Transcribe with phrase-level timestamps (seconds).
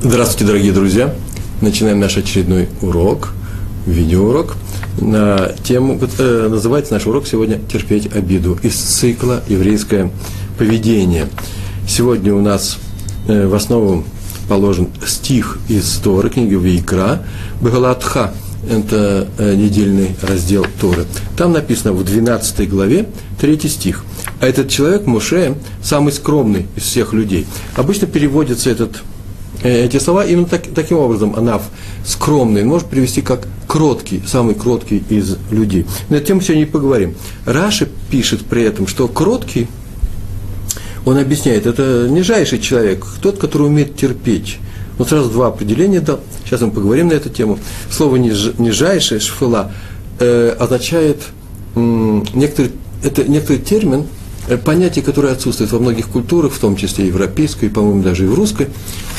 [0.00, 1.12] Здравствуйте, дорогие друзья!
[1.60, 3.30] Начинаем наш очередной урок,
[3.84, 4.56] видеоурок,
[5.00, 10.12] на тему, э, называется наш урок сегодня «Терпеть обиду» из цикла «Еврейское
[10.56, 11.26] поведение».
[11.88, 12.78] Сегодня у нас
[13.26, 14.04] э, в основу
[14.48, 17.24] положен стих из Торы, книги Вейкра,
[17.60, 18.32] «Бегалатха»,
[18.70, 21.06] это э, недельный раздел Торы.
[21.36, 23.08] Там написано в 12 главе,
[23.40, 24.04] третий стих.
[24.40, 27.46] А этот человек, Муше, самый скромный из всех людей.
[27.74, 29.02] Обычно переводится этот
[29.62, 31.62] эти слова именно так, таким образом Анаф
[32.04, 35.86] скромный, может привести как кроткий, самый кроткий из людей.
[36.08, 37.14] На эту тему сегодня и поговорим.
[37.44, 39.66] Раши пишет при этом, что кроткий,
[41.04, 44.58] он объясняет, это нижайший человек, тот, который умеет терпеть.
[44.98, 46.20] Он сразу два определения дал.
[46.44, 47.58] Сейчас мы поговорим на эту тему.
[47.90, 49.72] Слово ниж, нижайшее, шфыла,
[50.18, 51.22] э, означает
[51.76, 52.72] э, некоторый,
[53.04, 54.17] это некоторый термин, Э,
[54.56, 58.68] понятие, которое отсутствует во многих культурах, в том числе европейской, по-моему, даже и в русской,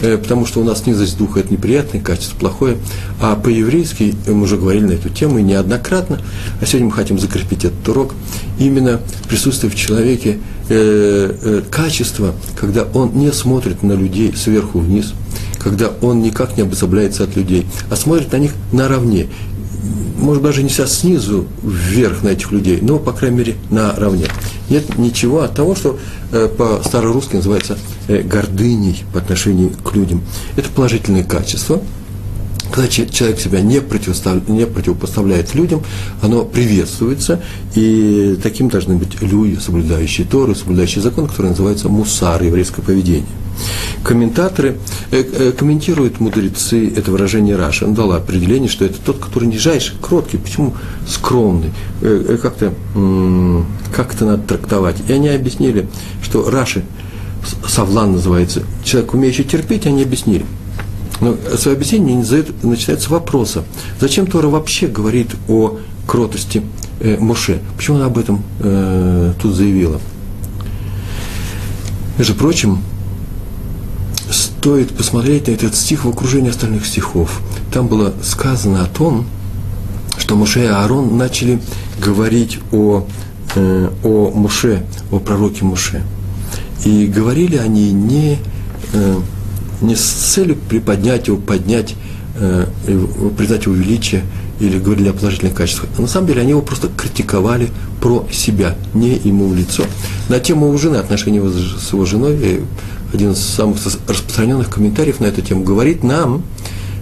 [0.02, 2.78] э, потому что у нас низость духа– это неприятное качество, плохое,
[3.22, 6.20] а по-еврейски э, мы уже говорили на эту тему и неоднократно,
[6.62, 8.14] а сегодня мы хотим закрепить этот урок,
[8.60, 10.40] именно присутствие в человеке
[11.72, 15.16] качества, когда он не смотрит на людей сверху вниз,
[15.58, 19.28] когда он никак не обособляется от людей, а смотрит на них наравне
[20.18, 24.28] может даже не снизу вверх на этих людей, но, по крайней мере, наравне.
[24.70, 25.98] Нет ничего от того, что
[26.32, 27.78] э, по-старорусски называется
[28.08, 30.22] э, гордыней по отношению к людям.
[30.56, 31.82] Это положительное качество.
[32.72, 33.82] Когда человек себя не,
[34.48, 35.84] не противопоставляет людям,
[36.22, 37.42] оно приветствуется,
[37.76, 43.26] и таким должны быть люди, соблюдающие Торы, соблюдающие закон, который называется мусар, еврейское поведение.
[44.04, 44.78] Комментаторы
[45.12, 47.86] э, э, комментируют мудрецы это выражение Раши.
[47.86, 50.74] Он дал определение, что это тот, который нижайший, кроткий, почему
[51.08, 52.74] скромный, э, как-то
[53.96, 54.98] как это надо трактовать.
[55.08, 55.88] И они объяснили,
[56.24, 56.84] что Раши,
[57.68, 60.46] Савлан называется, человек, умеющий терпеть, они объяснили.
[61.22, 62.16] Но свое объяснение
[62.64, 63.64] начинается вопроса,
[64.00, 66.64] зачем Тора вообще говорит о кротости
[67.00, 67.60] э, Моше?
[67.76, 70.00] Почему она об этом э, тут заявила?
[72.18, 72.80] Между прочим,
[74.30, 77.42] стоит посмотреть на этот стих в окружении остальных стихов.
[77.74, 79.26] Там было сказано о том,
[80.18, 81.62] что Муше и Аарон начали
[81.98, 83.06] говорить о,
[83.56, 86.04] э, о Муше, о пророке Муше.
[86.86, 88.38] И говорили они не,
[88.94, 89.18] э,
[89.82, 91.96] не с целью приподнять его, поднять,
[92.36, 92.66] э,
[93.38, 94.24] признать его величие
[94.60, 95.90] или говорили о положительных качествах.
[95.98, 97.70] А на самом деле они его просто критиковали
[98.02, 99.84] про себя, не ему в лицо.
[100.28, 102.62] На тему его жены, отношения его с его женой,
[103.14, 106.44] один из самых распространенных комментариев на эту тему, говорит нам,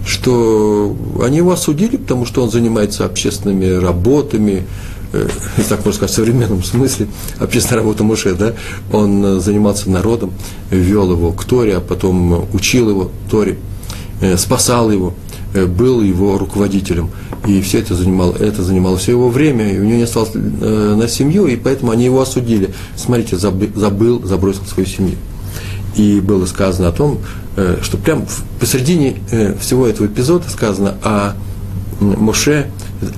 [0.06, 4.64] что они его осудили, потому что он занимается общественными работами,
[5.12, 5.28] э,
[5.68, 7.08] так можно сказать, в современном смысле,
[7.38, 8.54] общественная работа Муше, да,
[8.92, 10.32] он занимался народом,
[10.70, 13.58] вел его к Торе, а потом учил его Торе,
[14.20, 15.14] э, спасал его,
[15.54, 17.10] э, был его руководителем.
[17.46, 21.06] И все это занимало, это занимало все его время, и у него не осталось на
[21.08, 22.74] семью, и поэтому они его осудили.
[22.96, 25.14] Смотрите, забыл, забросил свою семью
[25.98, 27.18] и было сказано о том,
[27.56, 28.24] э, что прямо
[28.60, 31.32] посередине э, всего этого эпизода сказано о
[32.00, 32.70] Моше,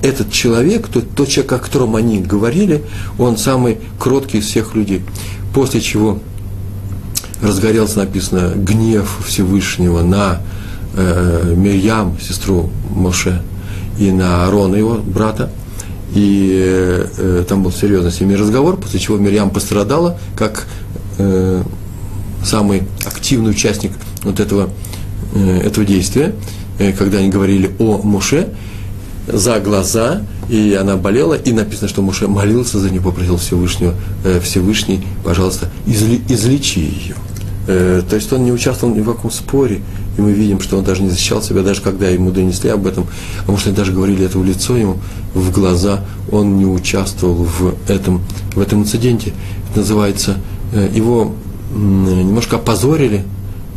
[0.03, 2.83] этот человек, тот, тот человек, о котором они говорили,
[3.19, 5.03] он самый кроткий из всех людей.
[5.55, 6.21] После чего
[7.43, 10.41] разгорелся, написано, гнев Всевышнего на
[10.95, 13.43] э, Мирьям, сестру Моше,
[13.99, 15.51] и на Аарона, его брата.
[16.15, 20.67] И э, э там был серьезный с ними разговор, после чего Мирьям пострадала, как
[21.19, 21.63] э,
[22.45, 23.93] самый активный участник
[24.23, 24.71] вот этого,
[25.35, 26.35] э, этого действия,
[26.79, 28.49] э, когда они говорили о Муше,
[29.33, 34.41] за глаза, и она болела, и написано, что Муше молился за нее, попросил Всевышнего, э,
[34.41, 37.15] Всевышний, пожалуйста, излечи ее.
[37.67, 39.81] То есть он не участвовал ни в каком споре,
[40.19, 43.07] и мы видим, что он даже не защищал себя, даже когда ему донесли об этом,
[43.47, 44.97] а может, они даже говорили это в лицо ему,
[45.35, 46.01] в глаза,
[46.33, 48.23] он не участвовал в этом,
[48.55, 49.33] в этом инциденте.
[49.71, 50.39] Это называется,
[50.73, 51.33] его
[51.73, 53.25] немножко опозорили.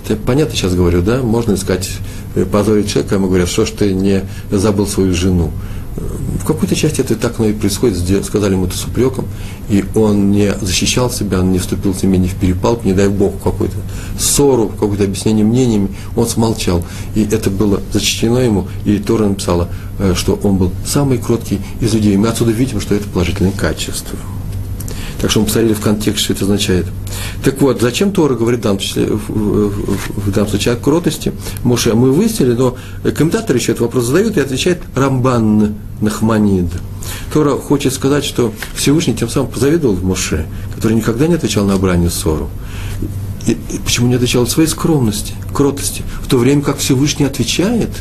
[0.03, 1.21] Это понятно сейчас говорю, да?
[1.21, 1.89] Можно искать,
[2.35, 5.51] э, позорить человека, ему говорят, что ж ты не забыл свою жену.
[6.41, 9.27] В какой-то части это так оно и происходит, сказали ему это с упреком,
[9.69, 13.07] и он не защищал себя, он не вступил с ними ни в перепалку, не дай
[13.07, 13.77] бог, в какую-то
[14.19, 16.83] ссору, в какое-то объяснение мнениями, он смолчал.
[17.15, 19.69] И это было зачтено ему, и Тора написала,
[19.99, 22.17] э, что он был самый кроткий из людей.
[22.17, 24.17] Мы отсюда видим, что это положительное качество.
[25.23, 26.85] Так что мы посмотрели в контексте, что это означает.
[27.45, 31.31] Так вот, зачем Тора говорит в данном, числе, в, данном случае о кротости?
[31.63, 32.75] Моше, мы выяснили, но
[33.15, 36.65] комментаторы еще этот вопрос задают и отвечает Рамбан Нахманид.
[37.31, 42.09] Тора хочет сказать, что Всевышний тем самым позавидовал Моше, который никогда не отвечал на брань
[42.09, 42.49] ссору.
[43.47, 44.45] и, и почему не отвечал?
[44.45, 46.03] Своей скромности, кротости.
[46.21, 47.91] В то время как Всевышний отвечает,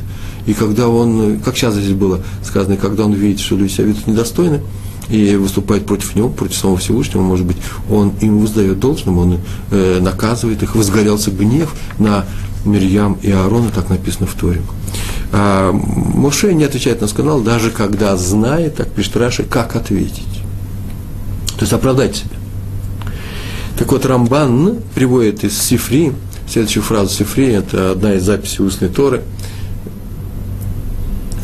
[0.46, 4.08] и когда он, как сейчас здесь было сказано, когда он видит, что люди себя ведут
[4.08, 4.60] недостойно,
[5.08, 7.56] и выступает против него, против самого Всевышнего, может быть,
[7.90, 9.38] он им воздает должным, он
[9.70, 12.24] э, наказывает их, возгорелся гнев на
[12.64, 14.62] Мирьям и Аарона, так написано в Торе.
[15.32, 20.26] А Моше не отвечает на скандал, даже когда знает, так пишет Раши, как ответить.
[21.56, 22.36] То есть оправдать себя.
[23.78, 26.12] Так вот, Рамбан приводит из Сифри,
[26.48, 29.22] следующую фразу Сифри, это одна из записей устной Торы,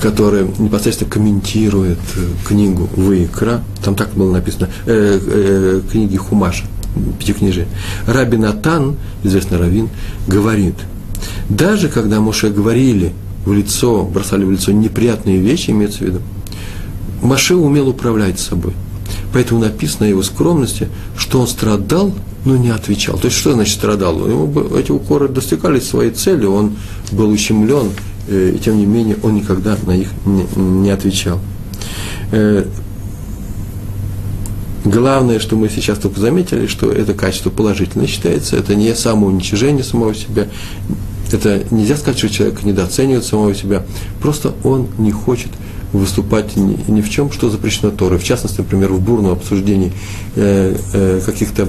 [0.00, 6.64] которая непосредственно комментирует э, книгу Выкра, там так было написано, э, э, книги Хумаша,
[7.18, 7.66] пятикнижие.
[8.06, 9.88] Раби Натан, известный раввин,
[10.26, 10.74] говорит,
[11.48, 13.12] даже когда Моше говорили
[13.44, 16.20] в лицо, бросали в лицо неприятные вещи, имеется в виду,
[17.22, 18.74] Моше умел управлять собой.
[19.32, 22.12] Поэтому написано о его скромности, что он страдал,
[22.44, 23.18] но не отвечал.
[23.18, 24.26] То есть, что значит страдал?
[24.26, 26.76] Ему эти укоры достигали своей цели, он
[27.12, 27.90] был ущемлен,
[28.28, 31.40] и тем не менее он никогда на них не, отвечал.
[32.30, 32.64] Э,
[34.84, 40.14] главное, что мы сейчас только заметили, что это качество положительное считается, это не самоуничижение самого
[40.14, 40.48] себя,
[41.32, 43.84] это нельзя сказать, что человек недооценивает самого себя,
[44.20, 45.50] просто он не хочет
[45.92, 48.18] выступать ни, ни в чем, что запрещено Торой.
[48.18, 49.92] В частности, например, в бурном обсуждении
[50.36, 51.68] э, э, каких-то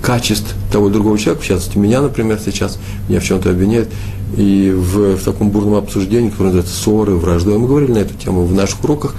[0.00, 2.78] качеств того другого человека, в частности, меня, например, сейчас
[3.08, 3.88] меня в чем-то обвиняют,
[4.36, 8.44] и в, в таком бурном обсуждении, которое называется ссоры, враждой, мы говорили на эту тему
[8.44, 9.14] в наших уроках,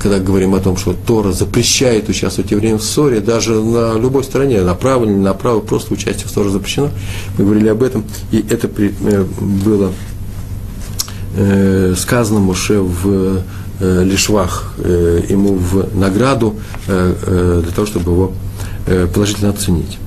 [0.00, 4.62] когда говорим о том, что Тора запрещает участвовать евреям в ссоре, даже на любой стороне,
[4.62, 6.88] направо или направо, просто участие в ссоре запрещено.
[7.36, 9.92] Мы говорили об этом, и это при, э, было
[11.36, 13.42] э, сказано Моше в
[13.80, 16.54] э, Лишвах, э, ему в награду
[16.86, 18.32] э, э, для того, чтобы его
[18.86, 19.98] э, положительно оценить.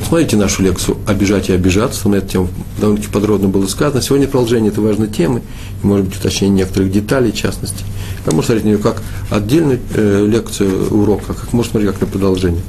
[0.00, 2.48] Посмотрите нашу лекцию «Обижать и обижаться», на эту тему
[2.78, 4.02] довольно-таки подробно было сказано.
[4.02, 5.40] Сегодня продолжение этой важной темы,
[5.82, 7.82] и, может быть, уточнение некоторых деталей, в частности.
[8.26, 12.06] Там можно смотреть на нее как отдельную э, лекцию урока, как можно смотреть как на
[12.08, 12.60] продолжение.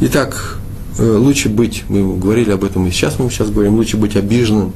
[0.00, 0.56] Итак,
[0.98, 4.72] э, лучше быть, мы говорили об этом и сейчас мы сейчас говорим, лучше быть обиженным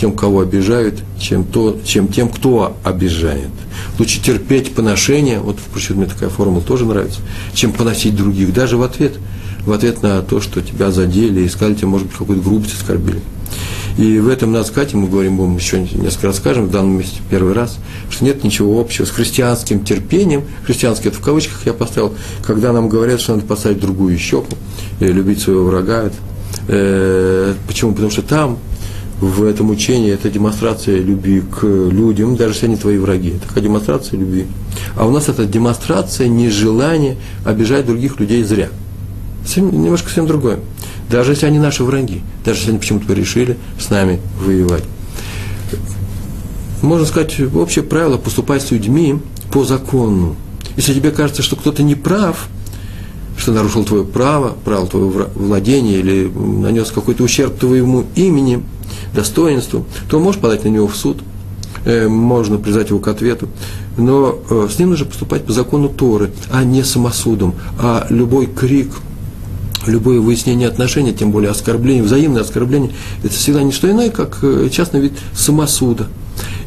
[0.00, 3.50] тем, кого обижают, чем, то, чем тем, кто обижает.
[3.98, 7.20] Лучше терпеть поношение, вот почему мне такая формула тоже нравится,
[7.52, 9.12] чем поносить других, даже в ответ–
[9.66, 13.20] в ответ на то, что тебя задели и сказали тебе, может быть, какую-то грубость оскорбили.
[13.98, 17.20] И в этом надо сказать, мы говорим, мы еще несколько раз скажем, в данном месте
[17.30, 17.78] первый раз,
[18.10, 22.14] что нет ничего общего с христианским терпением, христианский это в кавычках я поставил,
[22.44, 24.56] когда нам говорят, что надо поставить другую щеку,
[25.00, 26.10] любить своего врага.
[26.68, 27.92] Э, почему?
[27.92, 28.58] Потому что там,
[29.20, 33.34] в этом учении, это демонстрация любви к людям, даже если они твои враги.
[33.36, 34.46] Это такая демонстрация любви.
[34.96, 38.70] А у нас это демонстрация нежелания обижать других людей зря–
[39.44, 40.60] Совсем, немножко совсем другое.
[41.10, 44.84] Даже если они наши враги, даже если они почему-то решили с нами воевать.
[46.80, 49.18] Можно сказать, общее правило поступать с людьми
[49.52, 50.36] по закону.
[50.76, 52.48] Если тебе кажется, что кто-то не прав,
[53.36, 58.62] что нарушил твое право, право твоего владения или нанес какой-то ущерб твоему имени,
[59.14, 61.18] достоинству, то можешь подать на него в суд,
[61.84, 63.48] э, можно призвать его к ответу,
[63.96, 68.92] но э, с ним нужно поступать по закону Торы, а не самосудом, а любой крик–
[69.86, 72.90] любое выяснение отношений, тем более оскорбление, взаимное оскорбление,
[73.22, 76.08] это всегда не что иное, как э, частный вид самосуда.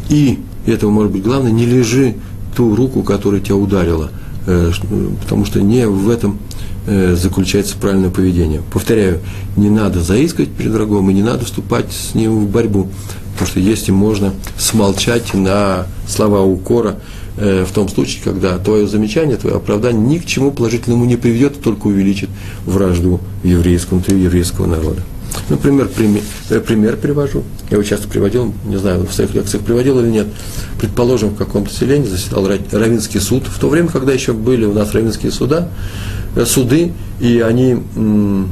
[0.10, 2.16] И, этого может быть главное, не лежи
[2.56, 4.10] ту руку, которая тебя ударила,
[4.48, 4.72] э,
[5.24, 6.40] потому что не в этом
[6.88, 8.62] э, заключается правильное поведение.
[8.72, 9.20] Повторяю,
[9.58, 12.90] не надо заискивать перед врагом и не надо вступать с ним в борьбу,
[13.34, 19.36] потому что если можно смолчать на слова укора, Э, в том случае, когда твое замечание,
[19.38, 22.30] твое оправдание ни к чему положительному не приведет, только увеличит
[22.66, 25.02] вражду еврейскому, внутри еврейского народа.
[25.50, 27.44] Например, пример, э, пример привожу.
[27.70, 30.28] Я его часто приводил, не знаю, в своих лекциях приводил или нет.
[30.80, 33.44] Предположим, в каком-то селении заседал Равинский суд.
[33.48, 35.70] В то время, когда еще были у нас Равинские суда,
[36.36, 38.52] э, суды, и они м,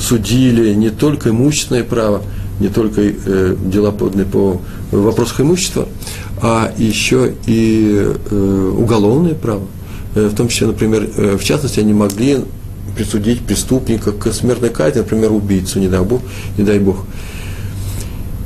[0.00, 2.22] судили не только имущественное право,
[2.60, 4.60] не только э, дела подные по
[4.92, 5.88] вопросах имущества,
[6.42, 9.62] а еще и э, уголовное право.
[10.14, 12.38] Э, в том числе, например, э, в частности, они могли
[12.96, 16.20] присудить преступника к смертной казни, например, убийцу, не дай бог.
[16.56, 17.04] Не дай бог.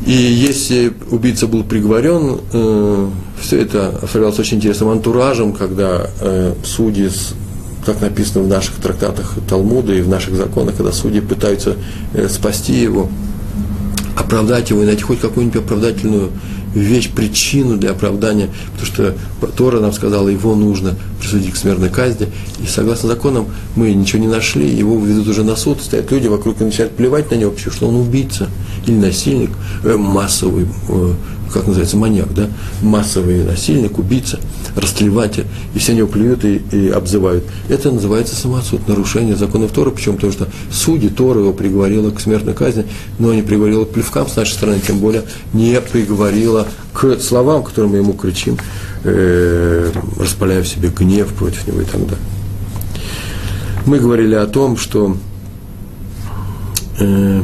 [0.07, 3.09] И если убийца был приговорен, э,
[3.41, 7.09] все это оставлялось очень интересным антуражем, когда э, судьи,
[7.87, 11.77] как написано в наших трактатах Талмуда и в наших законах, когда судьи пытаются
[12.13, 13.09] э, спасти его,
[14.15, 16.31] оправдать его и найти хоть какую-нибудь оправдательную
[16.75, 19.15] вещь, причину для оправдания, потому что
[19.57, 22.29] Тора нам сказала, его нужно присудить к смертной казни,
[22.63, 26.61] и согласно законам мы ничего не нашли, его введут уже на суд, стоят люди вокруг
[26.61, 28.49] и начинают плевать на него, вообще, что он убийца
[28.87, 29.51] или насильник,
[29.85, 31.13] э, массовый, э,
[31.55, 32.49] как называется, маньяк, да,
[32.83, 34.41] массовый насильник, убийца,
[34.75, 37.45] растлеватель, и все него плюют и, и обзывают.
[37.69, 42.55] Это называется самосуд, нарушение законов Тора, причем потому что судьи Тора его приговорила к смертной
[42.55, 42.87] казни,
[43.21, 47.93] но не приговорила к плевкам с нашей стороны, тем более не приговорила к словам, которым
[47.93, 48.59] мы ему кричим,
[49.05, 52.19] э, распаляя в себе гнев против него и так далее.
[53.87, 55.17] Мы говорили о том, что
[56.99, 57.43] э,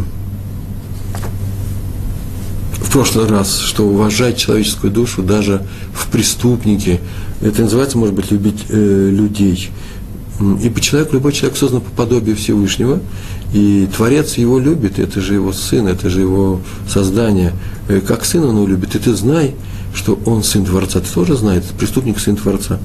[2.90, 6.98] в прошлый раз, что уважать человеческую душу даже в преступнике,
[7.40, 9.70] это называется, может быть, любить э, людей.
[10.40, 12.98] Ибо человек, любой человек создан по подобию Всевышнего,
[13.52, 17.52] и Творец его любит, это же его сын, это же его создание.
[17.86, 19.54] Э, как сын он его любит, и ты знай,
[19.94, 22.80] что он сын Творца, ты тоже знаешь, преступник сын Творца.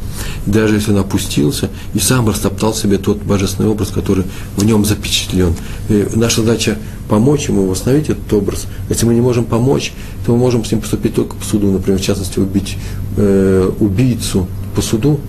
[0.45, 5.55] даже если он опустился и сам растоптал себе тот божественный образ, который в нем запечатлен.
[5.89, 6.77] И наша задача
[7.09, 8.67] помочь ему восстановить этот образ.
[8.89, 9.93] Если мы не можем помочь,
[10.25, 12.77] то мы можем с ним поступить только по суду, например, в частности, убить
[13.17, 15.19] э, убийцу по суду,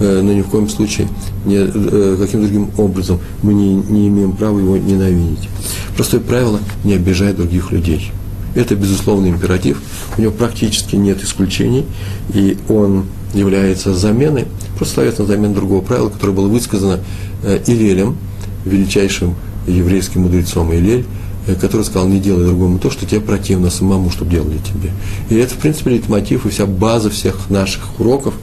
[0.00, 1.08] э, но ни в коем случае
[1.44, 5.48] не, э, каким другим образом мы не, не имеем права его ненавидеть.
[5.96, 8.10] Простое правило– не обижать других людей–
[8.54, 9.80] это, безусловный императив,
[10.16, 11.86] у него практически нет исключений,
[12.34, 17.00] и он является заменой, просто ставится на другого правила, которое было высказано
[17.42, 18.16] э, Илелем,
[18.64, 19.34] величайшим
[19.66, 21.04] еврейским мудрецом Илель,
[21.46, 24.90] э, который сказал, не делай другому то, что тебе противно самому, чтобы делали тебе.
[25.28, 28.34] И это, в принципе, лейтмотив и вся база всех наших уроков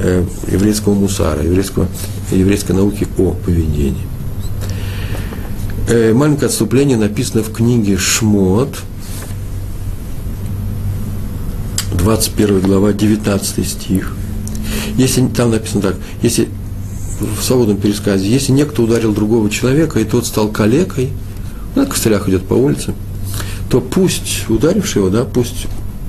[0.00, 1.88] э, еврейского мусара, еврейского,
[2.30, 4.06] еврейской науки о поведении.
[6.14, 8.78] маленькое отступление написано в книге «Шмот»,
[12.04, 14.14] 21 глава, 19 стих.
[14.96, 16.48] Если, там написано так, если
[17.20, 21.10] в свободном пересказе, если некто ударил другого человека, и тот стал калекой,
[21.74, 22.94] ну, на костылях идет по улице,
[23.70, 25.66] то пусть ударивший его, да, пусть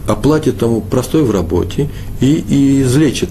[0.08, 3.30] оплатит тому простой в работе и, и излечит.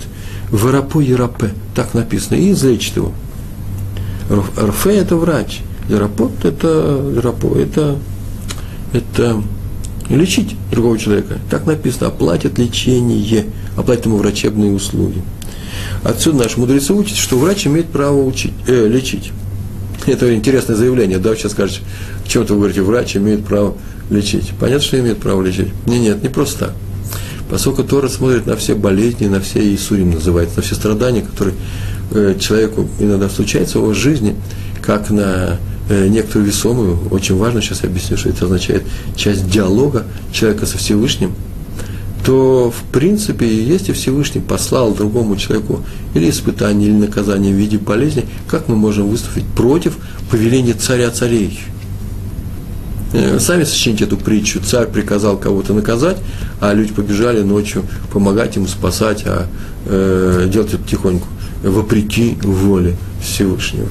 [0.51, 3.13] Варапо Ярапе, так написано, и излечит его.
[4.31, 7.97] РФ– это врач, Ярапот– это, Ярапо– это,
[8.93, 9.43] это
[10.09, 11.39] лечить другого человека.
[11.51, 15.23] Так написано, оплатят лечение, оплатят ему врачебные услуги.
[16.03, 19.33] Отсюда наши мудрецы учат, что врач имеет право учить, э, лечить.
[20.07, 21.81] Это интересное заявление, да, сейчас скажете,
[22.25, 23.75] к чему вы говорите, врач имеет право
[24.11, 24.53] лечить.
[24.61, 25.69] Понятно, что имеет право лечить?
[25.87, 26.73] Нет, нет, не просто так.
[27.49, 31.55] Поскольку Тора смотрит на все болезни, на все Иисурим называется, на все страдания, которые
[32.13, 34.35] э, человеку иногда случаются в его жизни,
[34.83, 38.85] как на Э, некоторую весомую, очень важно, сейчас я объясню, что это означает,
[39.17, 41.35] часть диалога человека со Всевышним,
[42.25, 48.25] то в принципе, если Всевышний послал другому человеку или испытание, или наказание в виде болезни,
[48.49, 49.99] как мы можем выступить против
[50.31, 51.59] повеления царя царей?
[53.13, 54.61] Э, сами сочините эту притчу.
[54.61, 56.17] Царь приказал кого-то наказать,
[56.61, 59.47] а люди побежали ночью помогать ему, спасать, а
[59.87, 61.27] э, делать это тихонько,
[61.63, 63.89] вопреки воле Всевышнего.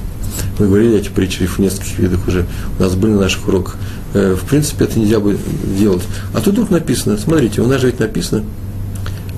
[0.59, 2.45] Мы говорили эти притчи в нескольких видах уже,
[2.77, 3.77] у нас были на наших уроках.
[4.13, 5.37] Э, в принципе, это нельзя бы
[5.77, 6.03] делать.
[6.33, 8.43] А тут вдруг написано, смотрите, у нас же ведь написано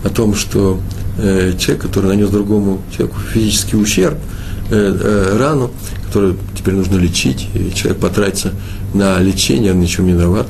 [0.03, 0.79] о том, что
[1.17, 4.17] э, человек, который нанес другому человеку физический ущерб,
[4.69, 5.71] э, рану,
[6.07, 8.51] которую теперь нужно лечить, и человек потратится
[8.93, 10.47] на лечение, он ничего не виноват,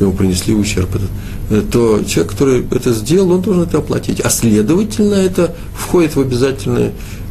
[0.00, 4.20] ему принесли ущерб этот, то человек, который это сделал, он должен это оплатить.
[4.20, 7.27] А следовательно, это входит в обязательные э,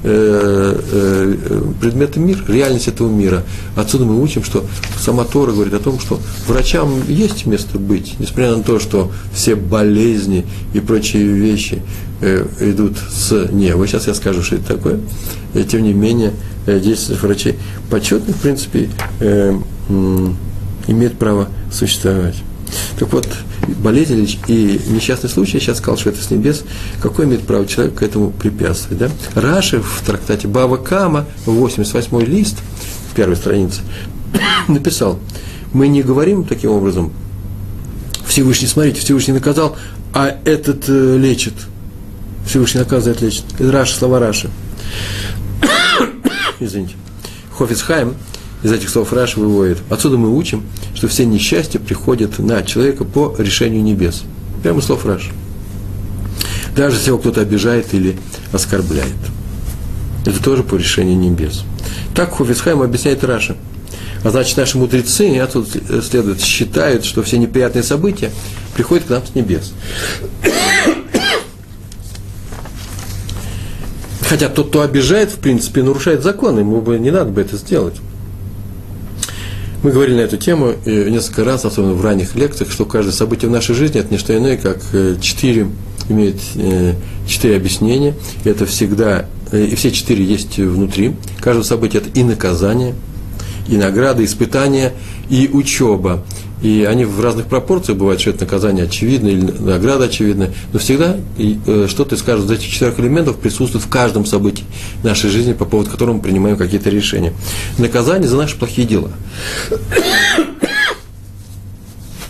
[1.82, 3.44] предметы мира, реальность этого мира.
[3.76, 4.66] Отсюда мы учим, что
[5.00, 9.56] сама Тора говорит о том, что врачам есть место быть, несмотря на то, что все
[9.56, 11.82] болезни и прочие вещи
[12.22, 13.86] э, идут с неба.
[13.88, 15.00] Сейчас я скажу, что это такое.
[15.54, 16.32] И, тем не менее,
[16.66, 17.56] действия врачей
[17.90, 18.90] почетных, в принципе,
[20.88, 22.36] имеют право существовать.
[23.00, 23.28] Так вот,
[23.68, 26.64] болезнь и несчастный случай, сейчас сказал, что это с небес,
[27.02, 28.98] какой имеет право человек к этому препятствовать?
[28.98, 29.10] Да?
[29.40, 32.58] Раши в трактате Бава Кама, 88 лист,
[33.16, 33.82] первой страницы,
[34.68, 35.20] написал,
[35.74, 37.12] мы не говорим таким образом,
[38.28, 39.76] Всевышний, смотрите, Всевышний наказал,
[40.14, 41.54] а этот э, лечит.
[42.46, 43.44] Всевышний наказывает, лечит.
[43.58, 44.50] Это Раши, слова Раши.
[46.60, 46.96] Извините.
[47.58, 48.16] Хофицхайм
[48.64, 49.80] из этих слов Раш выводит.
[49.90, 50.64] Отсюда мы учим,
[50.96, 54.24] что все несчастья приходят на человека по решению небес.
[54.64, 55.30] Прямо слов Раш.
[56.76, 58.18] Даже если его кто-то обижает или
[58.52, 59.14] оскорбляет.
[60.26, 61.64] Это тоже по решению небес.
[62.14, 63.56] Так Хофицхайм объясняет Раша.
[64.24, 68.32] А значит, наши мудрецы, отсюда следует, считают, что все неприятные события
[68.76, 69.74] приходят к нам с небес.
[74.22, 77.96] Хотя тот, кто обижает, в принципе, нарушает закон, ему бы не надо бы это сделать.
[79.84, 83.52] Мы говорили на эту тему несколько раз, особенно в ранних лекциях, что каждое событие в
[83.52, 85.68] нашей жизни– это не что иное, как э, четыре,
[86.10, 86.96] имеет э,
[87.28, 88.16] четыре объяснения.
[88.44, 91.14] Это всегда, э, и все четыре есть внутри.
[91.40, 92.96] Каждое событие– это и наказание,
[93.68, 94.94] и награда, и испытание,
[95.30, 96.24] и учеба.
[96.62, 101.18] И они в разных пропорциях бывают, что это наказание очевидно или награда очевидная, но всегда
[101.38, 104.66] э, что-то из каждого из этих четырех элементов присутствует в каждом событии
[105.04, 107.34] нашей жизни, по поводу которого мы принимаем какие-то решения.
[107.78, 109.12] Наказание за наши плохие дела.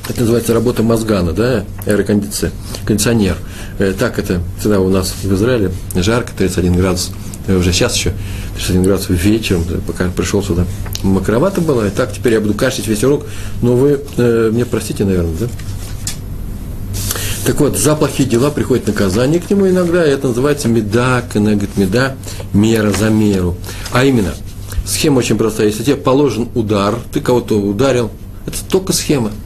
[0.10, 3.38] Это называется работа мозгана, да, аэрокондиционер.
[3.80, 7.12] Э, так это всегда у нас в Израиле жарко, 31 градус
[7.56, 8.14] уже сейчас еще
[8.56, 10.66] 31 градус вечером, пока пришел сюда,
[11.04, 13.26] макровато было, и так теперь я буду кашлять весь урок,
[13.62, 15.48] но вы э, мне простите, наверное, да?
[17.46, 21.78] Так вот, за плохие дела приходит наказание к нему иногда, и это называется меда, кенегет
[21.78, 22.16] меда,
[22.52, 23.56] мера за меру.
[23.94, 24.34] А именно,
[24.86, 25.68] схема очень простая.
[25.68, 28.12] Если тебе положен удар, ты кого-то ударил,
[28.46, 29.32] это только схема–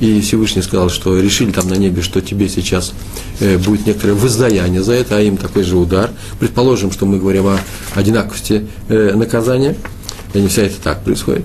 [0.00, 2.92] и Всевышний сказал, что решили там на небе, что тебе сейчас
[3.40, 6.10] э, будет некоторое воздаяние за это, а им такой же удар.
[6.38, 7.58] Предположим, что мы говорим о
[7.94, 9.76] одинаковости э, наказания,
[10.34, 11.44] и не вся это так происходит,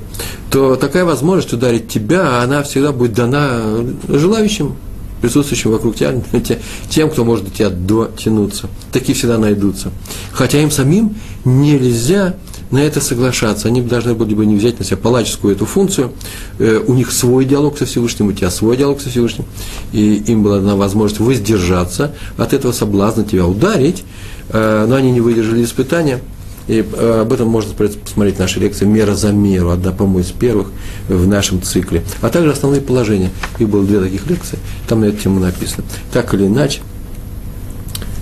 [0.52, 3.62] то такая возможность ударить тебя, она всегда будет дана
[4.08, 4.76] желающим,
[5.22, 6.14] присутствующим вокруг тебя,
[6.90, 8.70] тем, кто может до тебя дотянуться.
[8.92, 9.92] Такие всегда найдутся.
[10.32, 12.36] Хотя им самим нельзя
[12.74, 13.68] на это соглашаться.
[13.68, 16.12] Они должны были бы не взять на себя палаческую эту функцию.
[16.58, 19.46] Э, у них свой диалог со Всевышним, у тебя свой диалог со Всевышним.
[19.92, 24.04] И им была дана возможность воздержаться от этого соблазна тебя ударить,
[24.50, 26.20] э, но они не выдержали испытания.
[26.68, 30.32] И э, об этом можно посмотреть в нашей лекции «Мера за меру», одна, по-моему, из
[30.32, 30.72] первых
[31.08, 32.04] в нашем цикле.
[32.22, 33.30] А также основные положения.
[33.60, 35.84] Их было две таких лекции, там на эту тему написано.
[36.12, 36.82] Так или иначе,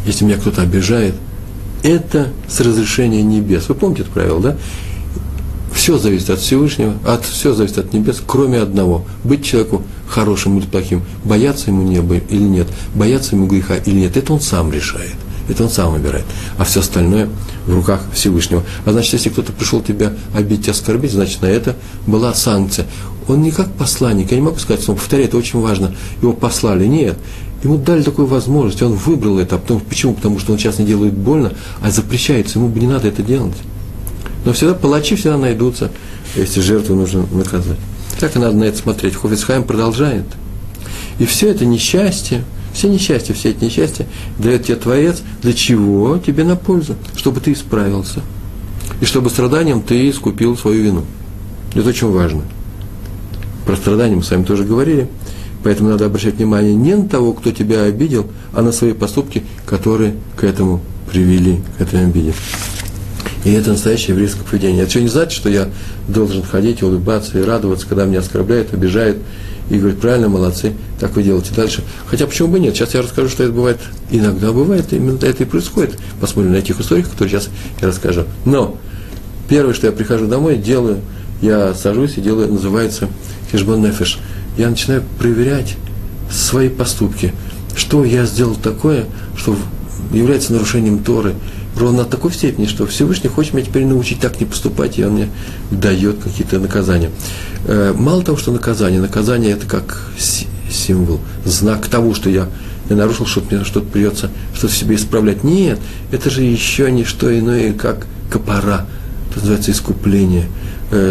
[0.06, 1.16] если меня кто-то обижает–
[1.84, 3.70] это с разрешения небес.
[3.70, 4.58] Вы помните это правило, да?
[5.74, 9.06] Все зависит от Всевышнего, от, все зависит от небес, кроме одного.
[9.24, 14.18] Быть человеку хорошим или плохим, бояться ему неба или нет, бояться ему греха или нет,
[14.18, 15.16] это он сам решает.
[15.48, 16.26] Это он сам выбирает.
[16.58, 17.30] А все остальное
[17.66, 18.64] в руках Всевышнего.
[18.86, 22.86] А значит, если кто-то пришел тебя обидеть, оскорбить, значит, на это была санкция.
[23.28, 26.34] Он не как посланник, я не могу сказать, что он повторяет, это очень важно, его
[26.34, 26.86] послали.
[26.86, 27.18] Нет,
[27.64, 29.56] Ему дали такую возможность, он выбрал это.
[29.56, 30.14] А потом, почему?
[30.16, 33.58] Потому что он сейчас не делает больно, а запрещается, ему бы не надо это делать.
[34.46, 35.92] Но всегда палачи всегда найдутся,
[36.36, 37.78] если жертву нужно наказать.
[38.20, 39.16] Так и надо на это смотреть.
[39.16, 40.26] Хофицхайм продолжает.
[41.20, 42.44] И все это несчастье,
[42.74, 44.08] все несчастья, все эти несчастья
[44.40, 46.18] дает тебе Творец, для чего?
[46.18, 48.22] Тебе на пользу, чтобы ты исправился.
[49.02, 51.06] И чтобы страданием ты искупил свою вину.
[51.76, 52.42] Это очень важно.
[53.66, 55.08] Про страдания мы с вами тоже говорили.
[55.64, 60.16] Поэтому надо обращать внимание не на того, кто тебя обидел, а на свои поступки, которые
[60.36, 62.34] к этому привели, к этой обиде.
[63.44, 64.84] И это настоящее еврейское поведение.
[64.84, 65.70] Это что не значит, что я
[66.08, 69.18] должен ходить, улыбаться и радоваться, когда меня оскорбляют, обижают,
[69.70, 71.82] и говорить, правильно, молодцы, так вы делаете дальше.
[72.08, 72.76] Хотя почему бы нет?
[72.76, 73.78] Сейчас я расскажу, что это бывает.
[74.10, 75.98] Иногда бывает, именно это и происходит.
[76.20, 78.26] Посмотрим на этих историях, которые сейчас я расскажу.
[78.44, 78.78] Но
[79.48, 81.00] первое, что я прихожу домой, делаю,
[81.42, 83.08] я сажусь и делаю, называется
[83.52, 84.20] хешбон нефеш–
[84.58, 85.78] я начинаю проверять
[86.30, 87.34] свои поступки.
[87.76, 89.06] Что я сделал такое,
[89.38, 89.56] что
[90.12, 91.36] является нарушением Торы,
[91.78, 95.14] ровно до такой степени, что Всевышний хочет меня теперь научить так не поступать, и он
[95.14, 95.30] мне
[95.72, 97.12] дает какие-то наказания.
[97.66, 100.12] Э, мало того, что наказание, наказание это как
[100.70, 102.48] символ, знак того, что я,
[102.90, 105.44] я нарушил что-то, мне что-то придется что-то себе исправлять.
[105.44, 105.80] Нет,
[106.12, 108.86] это же еще не что иное, как копора,
[109.30, 110.48] это называется искупление–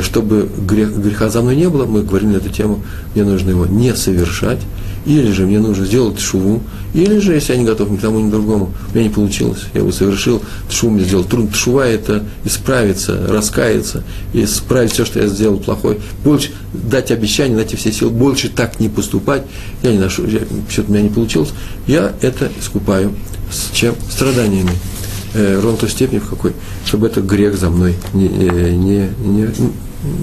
[0.03, 2.83] чтобы грех, греха за мной не было, мы говорили на эту тему,
[3.15, 4.61] мне нужно его не совершать,
[5.07, 6.63] или же мне нужно сделать шуву,
[6.93, 9.15] или же, если я не готов ни к тому, ни к другому, у меня не
[9.15, 11.25] получилось, я его совершил, шуву мне сделал.
[11.25, 11.55] Трудно.
[11.55, 17.93] Шува– это исправиться, раскаяться, исправить все, что я сделал плохое, больше дать обещание, найти все
[17.93, 19.45] силы, больше так не поступать,
[19.83, 20.25] я не ношу,
[20.69, 21.51] что-то у меня не получилось,
[21.87, 23.15] я это искупаю
[23.51, 23.95] с чем?
[24.11, 24.71] Страданиями.
[24.71, 25.00] э,
[25.35, 26.53] ровно той степени, в какой,
[26.85, 29.49] чтобы этот грех за мной не, э, не, не,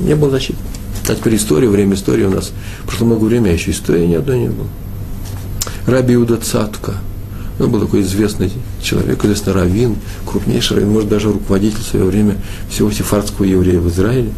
[0.05, 0.59] не был защиты.
[1.07, 2.51] А теперь история, время истории у нас.
[2.85, 4.67] Прошло много времени, а еще истории ни одной не было.
[5.85, 6.95] Раби Иуда Цатка.
[7.59, 8.51] Он был такой известный
[8.83, 12.35] человек, известный раввин, крупнейший раввин, может, даже руководитель в свое время
[12.69, 14.31] всего сефардского еврея в Израиле.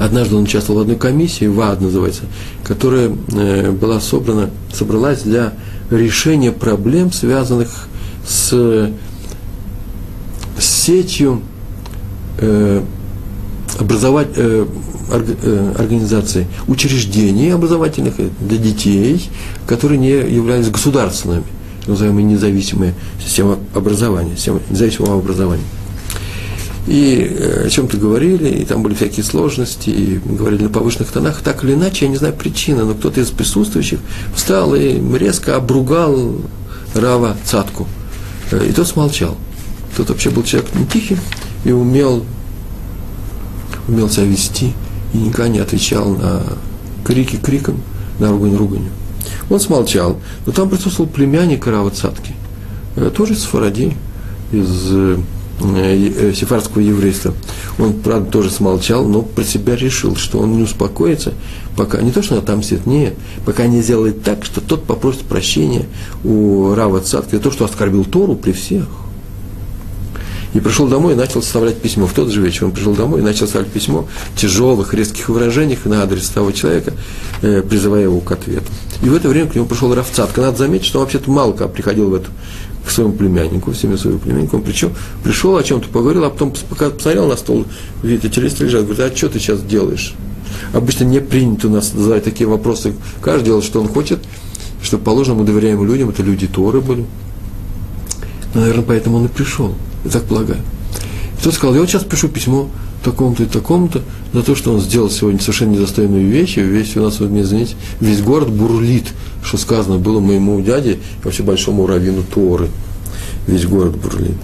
[0.00, 2.22] Однажды он участвовал в одной комиссии, ВАД называется,
[2.64, 5.52] которая э, была собрана, собралась для
[5.90, 7.88] решения проблем, связанных
[8.26, 8.90] с
[10.58, 11.42] сетью
[12.38, 12.82] э,
[13.78, 14.66] образовать, э,
[15.10, 19.30] э, организацией учреждений образовательных для детей,
[19.66, 21.44] которые не являлись государственными,
[21.86, 25.64] называемые независимые системы образования, система независимого образования.
[26.86, 31.40] И э, о чем-то говорили, и там были всякие сложности, и говорили на повышенных тонах.
[31.42, 34.00] Так или иначе, я не знаю причины, но кто-то из присутствующих
[34.34, 36.36] встал и резко обругал
[36.94, 37.88] Рава Цатку.
[38.50, 39.36] Э, и тот смолчал.
[39.96, 41.16] Тот вообще был человек не тихий
[41.64, 42.24] и умел,
[43.88, 44.72] умел себя вести,
[45.12, 46.42] и никогда не отвечал на
[47.04, 47.80] крики криком,
[48.18, 48.90] на ругань руганью.
[49.50, 52.34] Он смолчал, но там присутствовал племянник Рава Цатки,
[52.96, 53.96] э, тоже из Фаради,
[54.52, 54.92] из
[55.60, 57.32] Э, э, сефардского еврейства.
[57.78, 61.32] Он, правда, тоже смолчал, но про себя решил, что он не успокоится,
[61.76, 65.86] пока не то, что отомстит, нет, пока не сделает так, что тот попросит прощения
[66.24, 68.86] у Рава Цатки за то, что оскорбил Тору при всех.
[70.54, 72.06] И пришел домой и начал составлять письмо.
[72.06, 75.84] В тот же вечер он пришел домой и начал составлять письмо в тяжелых, резких выражениях
[75.84, 76.92] на адрес того человека,
[77.42, 78.66] э, призывая его к ответу.
[79.02, 80.40] И в это время к нему пришел Равцатка.
[80.40, 82.30] Надо заметить, что он вообще-то мало приходил в эту
[82.86, 86.52] к своему племяннику, в семью своего племянника, он причем пришел, о чем-то поговорил, а потом
[86.52, 87.64] посмотрел на стол,
[88.02, 90.14] видит, эти листы лежат, говорит, а что ты сейчас делаешь?
[90.72, 92.94] Обычно не принято у нас задавать такие вопросы.
[93.22, 94.18] Каждый делает, что он хочет,
[94.82, 97.06] чтобы положено мы доверяем людям, это люди Торы были.
[98.52, 100.60] Наверное, поэтому он и пришел, я так полагаю.
[101.38, 102.70] И тот сказал, я вот сейчас пишу письмо
[103.04, 107.02] такому-то и такому-то, за то, что он сделал сегодня совершенно недостойную вещь, и весь у
[107.02, 109.12] нас, вот, извините, весь город бурлит,
[109.44, 112.68] что сказано было моему дяде и вообще большому раввину Торы.
[113.46, 114.36] Весь город бурлит.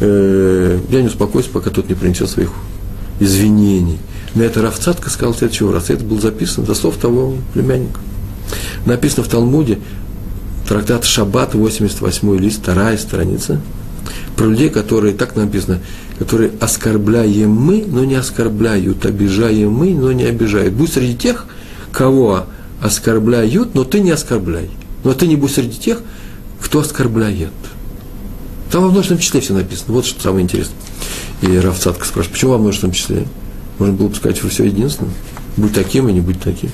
[0.00, 2.50] Э, я не успокоюсь, пока тот не принесет своих
[3.20, 3.98] извинений.
[4.34, 5.90] На это Равцатка сказал следующего раз.
[5.90, 8.00] Это было записано до слов того племянника.
[8.84, 9.78] Написано в Талмуде,
[10.68, 13.60] трактат Шаббат, 88 лист, вторая страница,
[14.36, 15.80] про людей, которые, так написано,
[16.18, 20.74] которые оскорбляем мы, но не оскорбляют, обижаем мы, но не обижают.
[20.74, 21.46] Будь среди тех,
[21.92, 22.46] кого
[22.80, 24.70] оскорбляют, но ты не оскорбляй.
[25.02, 26.00] Но ты не будь среди тех,
[26.60, 27.50] кто оскорбляет.
[28.70, 29.94] Там во множественном числе все написано.
[29.94, 30.76] Вот что самое интересное.
[31.42, 33.26] И Равцатка спрашивает, почему во множественном числе?
[33.78, 35.12] Можно было бы сказать, что все единственное.
[35.56, 36.70] Будь таким и не будь таким.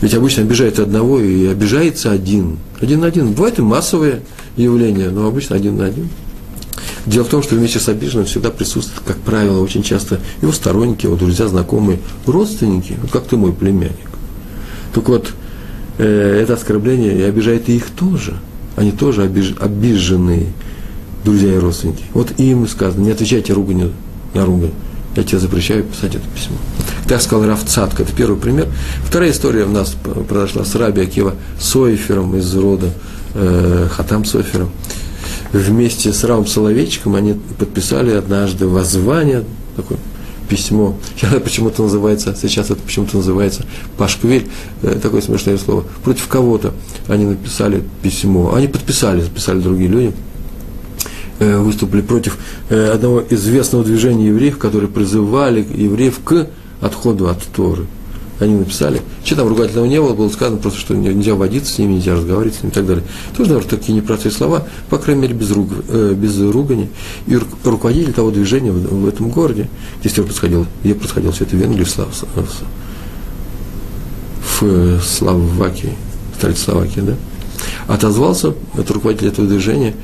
[0.00, 2.58] Ведь обычно обижает одного и обижается один.
[2.80, 3.32] Один на один.
[3.32, 4.22] Бывает и массовые
[4.56, 6.08] явления, но обычно один на один.
[7.06, 11.06] Дело в том, что вместе с обиженным всегда присутствует, как правило, очень часто его сторонники,
[11.06, 14.10] его друзья, знакомые, родственники, вот как ты мой племянник.
[14.92, 15.32] Так вот,
[15.96, 18.34] э, это оскорбление и обижает и их тоже.
[18.76, 20.46] Они тоже обиж, обиженные
[21.24, 22.04] друзья и родственники.
[22.14, 23.92] Вот им сказано, не отвечайте руганью
[24.34, 24.72] на ругань.
[25.18, 26.56] Я тебе запрещаю писать это письмо.
[27.08, 28.68] Так сказал Раф Цатка, это первый пример.
[29.04, 29.96] Вторая история у нас
[30.28, 32.92] произошла с Раби Акива Сойфером из рода
[33.34, 34.70] э, Хатам Сойфером.
[35.52, 39.42] Вместе с Равом Соловейчиком они подписали однажды воззвание,
[39.74, 39.98] такое
[40.48, 44.46] письмо, сейчас почему-то называется, сейчас это почему-то называется Пашквиль,
[44.82, 46.74] э, такое смешное слово, против кого-то
[47.08, 50.14] они написали письмо, они подписали, записали другие люди,
[51.38, 56.48] выступили против э, одного известного движения евреев, которые призывали евреев к
[56.80, 57.86] отходу от Торы–
[58.40, 59.00] они написали.
[59.24, 62.54] Что там ругательного не было, было сказано просто, что нельзя водиться с ними, нельзя разговаривать
[62.56, 63.04] с ними и так далее.
[63.36, 66.88] Тоже, наверное, такие непростые слова, по крайней мере, без, руг, э, без ругани.
[67.26, 69.68] И руководитель того движения в, в этом городе,
[70.00, 72.08] где все происходило, где происходило все это в Венгрии, в, Слав,
[74.60, 75.94] в, в Словакии,
[76.36, 77.14] столице Словакии, да,
[77.88, 79.94] отозвался, это руководитель этого движения,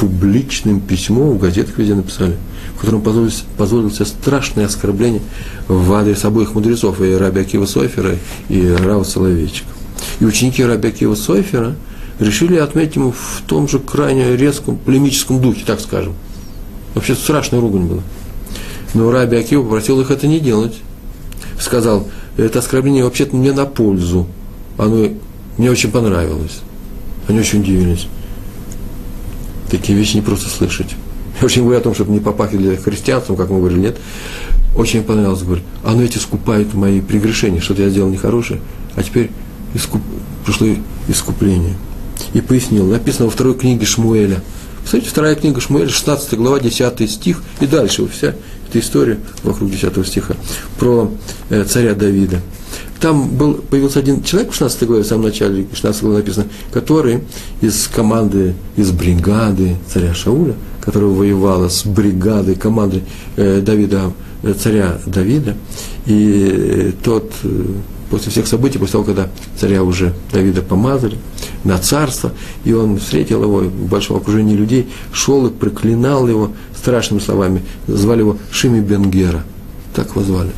[0.00, 2.36] публичным письмом, в газетах везде написали–
[2.80, 5.20] в котором позволилось, позволил себе страшное оскорбление
[5.68, 8.16] в адрес обоих мудрецов, и Раби Акива Сойфера,
[8.48, 9.68] и Рава Соловейчика.
[10.18, 11.74] И ученики Раби Акива Сойфера
[12.18, 16.14] решили отметить ему в том же крайне резком полемическом духе, так скажем.
[16.94, 18.02] Вообще страшная ругань была.
[18.94, 20.78] Но Раби Акива попросил их это не делать.
[21.58, 22.08] Сказал,
[22.38, 24.26] это оскорбление вообще-то мне на пользу.
[24.78, 25.08] Оно
[25.58, 26.60] мне очень понравилось.
[27.28, 28.06] Они очень удивились.
[29.70, 30.96] Такие вещи не просто слышать.
[31.42, 33.98] Очень говорю о том, чтобы не попахивали христианством, как мы говорили, нет.
[34.76, 38.60] Очень понравилось, говорю, оно эти искупает мои прегрешения, что-то я сделал нехорошее,
[38.94, 39.30] а теперь
[39.74, 40.00] искуп...
[40.44, 40.68] пришло
[41.08, 41.74] искупление.
[42.34, 44.42] И пояснил, написано во второй книге Шмуэля.
[44.84, 48.34] Кстати, вторая книга Шмуэля, 16 глава, 10 стих, и дальше вся
[48.70, 50.34] эта история вокруг 10 стиха
[50.78, 51.10] про
[51.50, 52.40] э, царя Давида.
[53.00, 57.20] Там был, появился один человек в 16 главе, в самом начале 16 главы написано, который
[57.60, 63.04] из команды, из бригады царя Шауля– которая воевала с бригадой, командой
[63.36, 65.56] э, Давида, э, царя Давида,
[66.06, 67.64] и тот э,
[68.10, 71.16] после всех событий, после того, когда царя уже Давида помазали
[71.64, 72.32] на царство,
[72.64, 78.20] и он встретил его в большом окружении людей, шел и проклинал его страшными словами, звали
[78.20, 79.44] его Шими Бенгера,
[79.94, 80.50] так его звали.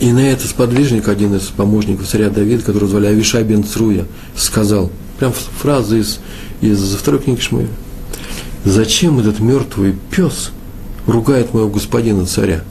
[0.00, 4.04] И на это сподвижник, один из помощников царя Давида, который звали Авишай бен Цруя,
[4.36, 6.18] сказал, прям фраза из,
[6.60, 7.68] из второй книги Шмуэля,
[8.64, 10.50] «Зачем этот мертвый пес
[11.06, 12.62] ругает моего господина царя?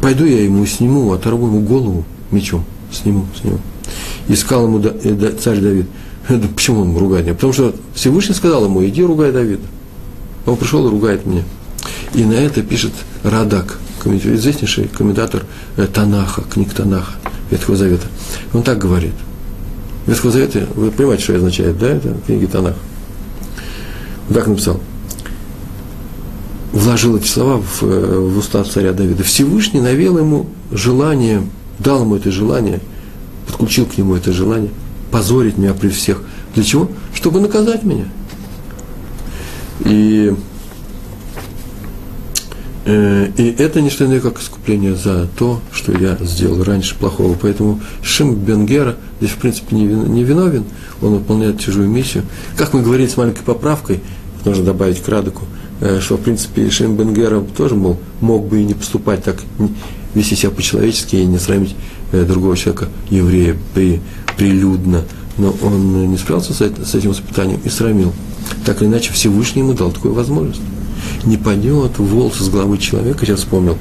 [0.00, 3.58] Пойду я ему сниму, оторву ему голову мечом, сниму, сниму».
[4.28, 5.86] И сказал ему э, царь Давид,
[6.54, 7.34] почему он ругает меня?
[7.34, 9.62] Потому что Всевышний сказал ему, иди ругай Давида.
[10.46, 11.42] Он пришел и ругает меня.
[12.14, 15.44] И на это пишет Радак, известнейший комментатор
[15.76, 17.12] э, Танаха, книг Танаха,
[17.50, 18.06] Ветхого Завета.
[18.52, 19.14] Он так говорит.
[20.06, 22.78] Ветхого Завета, вы понимаете, что означает, да, это книги Танаха.
[24.28, 24.80] Он так написал.
[26.72, 29.22] Вложил эти слова в, э, в уста царя Давида.
[29.24, 31.42] Всевышний навел ему желание,
[31.78, 32.80] дал ему это желание,
[33.46, 34.70] подключил к нему это желание,
[35.10, 36.22] позорить меня при всех.
[36.54, 36.88] Для чего?
[37.12, 38.06] Чтобы наказать меня.
[39.84, 40.34] И
[42.90, 47.36] Э, и это не что иное, как искупление за то, что я сделал раньше плохого.
[47.40, 50.64] Поэтому Шим Бенгера здесь, в принципе, не виновен,
[51.02, 52.24] он выполняет чужую миссию.
[52.56, 54.00] Как мы говорили с маленькой поправкой,
[54.44, 55.59] нужно добавить к Радоку, э,
[56.00, 59.36] что, в принципе, Шим Бенгера тоже мол, мог бы и не поступать так,
[60.14, 61.74] вести себя по-человечески и не срамить
[62.12, 64.00] э, другого человека, еврея, при,
[64.36, 65.04] прилюдно.
[65.38, 68.12] Но он не справился с этим испытанием и срамил.
[68.66, 70.60] Так или иначе, Всевышний ему дал такую возможность
[71.24, 73.76] не падет волос с головы человека, сейчас вспомнил,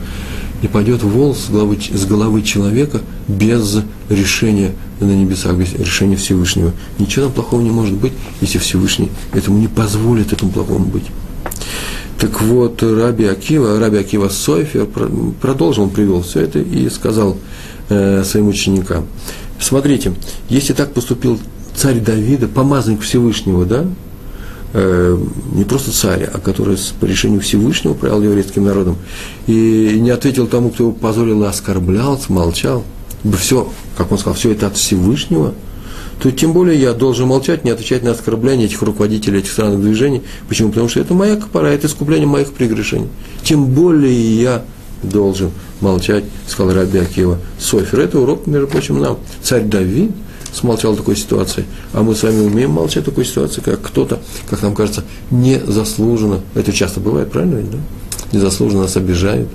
[0.62, 6.74] не падет волос с головы, с головы человека без решения на небесах, без решения Всевышнего.
[6.98, 11.06] Ничего там плохого не может быть, если Всевышний этому не позволит этому плохому быть.
[12.20, 14.88] Так вот, Раби Акива, Раби Акива Сойфер
[15.42, 17.38] продолжил, он привел все это и сказал
[17.90, 19.08] э, своим ученикам,
[19.60, 20.14] смотрите,
[20.50, 21.40] если так поступил
[21.76, 23.86] царь Давида, помазанник Всевышнего, да,
[24.72, 25.18] Э,
[25.54, 28.98] не просто царь, а который по решению Всевышнего управлял еврейским народом,
[29.48, 32.84] и не ответил тому, кто его позорил и оскорблял, молчал,
[33.36, 35.56] все, как он сказал, все это от Всевышнего,
[36.22, 40.22] то тем более я должен молчать, не отвечать на оскорбления этих руководителей этих странных движений.
[40.48, 40.70] Почему?
[40.70, 43.08] Потому что это моя копора, это искупление моих прегрешений.
[43.44, 44.64] Тем более я
[45.02, 47.40] должен молчать, сказал Раби Акива.
[47.58, 49.18] Софер, это урок, между прочим, нам.
[49.42, 50.12] Царь Давид–
[50.54, 51.66] смолчал в такой ситуации.
[51.94, 56.42] А мы с вами умеем молчать в такой ситуации, как кто-то, как нам кажется, незаслуженно.
[56.56, 57.78] Это часто бывает, правильно ведь, да?
[58.32, 59.50] Незаслуженно нас обижают,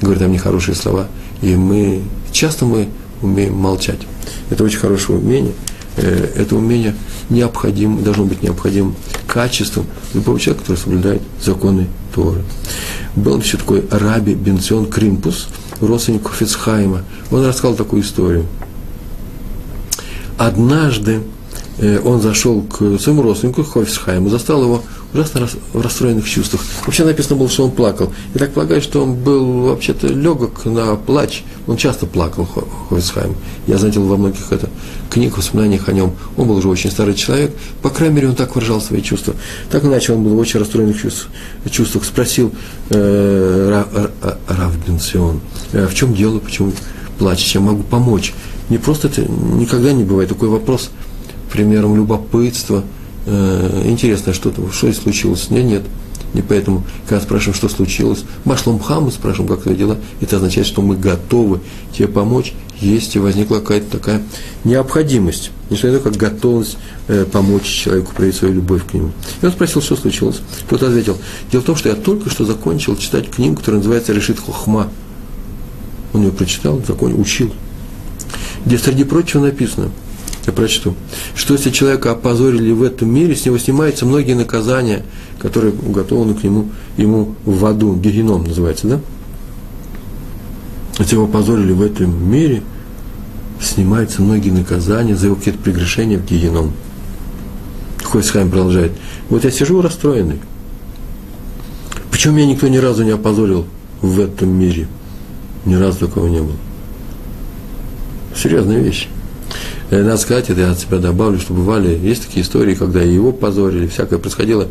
[0.00, 1.08] говорят нам нехорошие слова.
[1.40, 2.02] И мы,
[2.32, 2.88] часто мы
[3.20, 4.00] умеем молчать.
[4.50, 5.52] Это очень хорошее умение.
[5.96, 6.94] Э, это умение
[7.30, 8.94] необходимо, должно быть необходимым
[9.26, 12.42] качеством любого человека, который соблюдает законы Торы.
[13.16, 15.48] Был еще такой Раби Бенцион Кримпус,
[15.80, 17.02] родственник Хофицхайма.
[17.30, 18.46] Он рассказал такую историю–
[20.46, 21.22] однажды
[21.78, 24.82] э, он зашел к своему родственнику, Хофисхайму, застал его
[25.14, 26.62] ужасно в расстроенных чувствах.
[26.86, 28.12] Вообще написано было, что он плакал.
[28.34, 31.42] И так полагаю, что он был вообще-то легок на плач.
[31.66, 32.48] Он часто плакал,
[32.88, 33.36] Хофисхайм.
[33.66, 34.68] Я заметил во многих это,
[35.10, 36.12] книг, воспоминаниях о нем.
[36.36, 37.54] Он был уже очень старый человек.
[37.82, 39.34] По крайней мере, он так выражал свои чувства.
[39.70, 41.28] Так иначе он был в очень расстроенных чувств,
[41.70, 42.04] чувствах.
[42.04, 42.52] Спросил
[42.90, 43.84] э,
[44.48, 45.40] Рав Бенцион,
[45.72, 46.72] э, в чем дело, почему
[47.18, 48.32] плачешь, чем могу помочь
[48.72, 50.30] не просто это никогда не бывает.
[50.30, 50.90] Такой вопрос,
[51.52, 52.82] примером любопытства.
[53.26, 55.50] Э, интересно, что, что случилось?
[55.50, 55.82] Нет, нет.
[56.34, 60.80] И поэтому, когда спрашиваем, что случилось, Машлом Хаму спрашиваем, как твои дела, это означает, что
[60.80, 61.60] мы готовы
[61.92, 64.22] тебе помочь, если возникла какая-то такая
[64.64, 65.50] необходимость.
[65.68, 69.12] Не что это как готовность э, помочь человеку проявить свою любовь к нему.
[69.42, 70.40] И он спросил, что случилось.
[70.68, 71.18] Тот ответил,
[71.50, 74.88] дело в том, что я только что закончил читать книгу, которая называется «Решит Хохма».
[76.14, 77.52] Он ее прочитал, закончил, учил
[78.64, 79.90] где среди прочего написано,
[80.46, 80.94] я прочту,
[81.34, 85.04] что если человека опозорили в этом мире, с него снимаются многие наказания,
[85.38, 89.00] которые уготованы к нему, ему в аду, гигеном называется, да?
[90.98, 92.62] Если его опозорили в этом мире,
[93.60, 96.72] снимаются многие наказания за его какие-то прегрешения в гигеном.
[98.02, 98.92] Хойсхайм продолжает.
[99.30, 100.40] Вот я сижу расстроенный.
[102.10, 103.66] Почему меня никто ни разу не опозорил
[104.00, 104.88] в этом мире?
[105.64, 106.56] Ни разу такого не было.
[108.36, 109.08] Серьезная вещь.
[109.92, 113.86] Надо сказать, это я от себя добавлю, что бывали, есть такие истории, когда его позорили,
[113.86, 114.66] всякое происходило,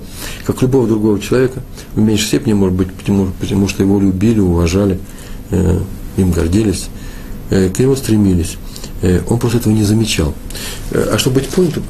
[0.47, 1.62] как любого другого человека,
[1.93, 4.99] в меньшей степени, может быть, потому, потому что его любили, уважали,
[5.51, 5.77] э,
[6.17, 6.88] им гордились,
[7.51, 8.57] э, к нему стремились.
[9.03, 10.34] Э, он просто этого не замечал.
[10.89, 11.84] Э, а чтобы быть понятым,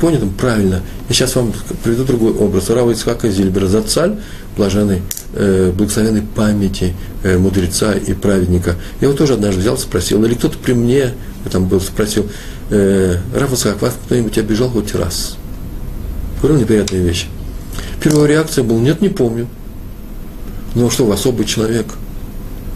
[0.00, 2.70] понятым правильно, я сейчас вам приведу другой образ.
[2.70, 4.18] Рава Ицхака Зильбера Зацаль,
[4.56, 5.02] блаженный,
[5.34, 8.76] э, благословенной памяти э, мудреца и праведника.
[9.00, 11.14] Я его тоже однажды взял, спросил, или кто-то при мне
[11.50, 12.28] там был, спросил,
[12.70, 15.36] э, Ицхак, вас кто-нибудь обижал хоть раз?
[16.40, 17.26] Говорил неприятные вещи.
[18.02, 19.48] Первая реакция была, нет, не помню.
[20.74, 21.86] Ну а что, вы особый человек.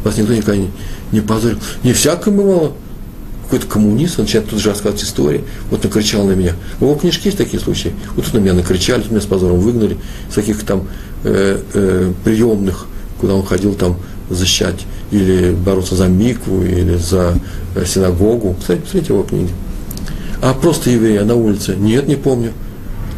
[0.05, 0.71] Вас никто никогда не,
[1.13, 1.59] не позорил.
[1.85, 2.73] Не всякое бывало.
[3.45, 5.45] Какой-то коммунист, он начинает тут же рассказывать истории.
[5.71, 6.55] Вот накричал на меня.
[6.81, 7.93] У его книжки есть такие случаи.
[8.17, 9.99] Вот тут на меня накричали, меня с позором выгнали.
[10.31, 10.89] С каких там
[11.25, 12.87] э, э, приемных,
[13.21, 13.97] куда он ходил там
[14.31, 17.39] защищать или бороться за микву, или за
[17.75, 18.57] э, синагогу.
[18.59, 19.51] Кстати, посмотрите его книги.
[20.43, 21.77] А просто еврея на улице?
[21.77, 22.53] Нет, не помню.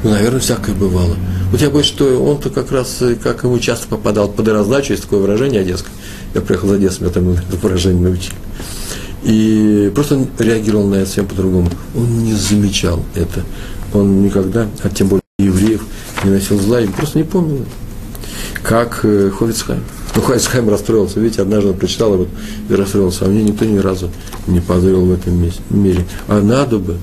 [0.03, 1.17] Ну, наверное, всякое бывало.
[1.51, 5.05] Вот я боюсь, что он-то как раз, э, как ему часто попадал под раздачу, есть
[5.05, 5.91] такое выражение одесское.
[6.35, 8.35] Я приехал из Одессы, меня там это выражение научили.
[9.23, 11.71] И просто реагировал на это совсем по-другому.
[11.97, 13.43] Он не замечал это.
[13.95, 15.83] Он никогда, а тем более евреев,
[16.25, 17.65] не носил зла, и просто не помнил.
[18.63, 19.83] Как э, Ховицхайм.
[20.15, 21.21] Ну, Ховицхайм расстроился.
[21.21, 22.29] Видите, однажды он прочитал вот,
[22.69, 23.25] и расстроился.
[23.25, 24.11] А мне никто ни разу
[24.47, 26.05] не позорил в этом мире.
[26.29, 26.99] А надо бы.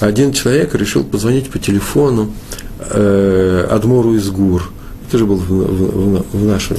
[0.00, 2.32] Один человек решил позвонить по телефону
[2.80, 4.70] э, Адмору из Гур.
[5.08, 6.74] Это же был в, в, в, наше,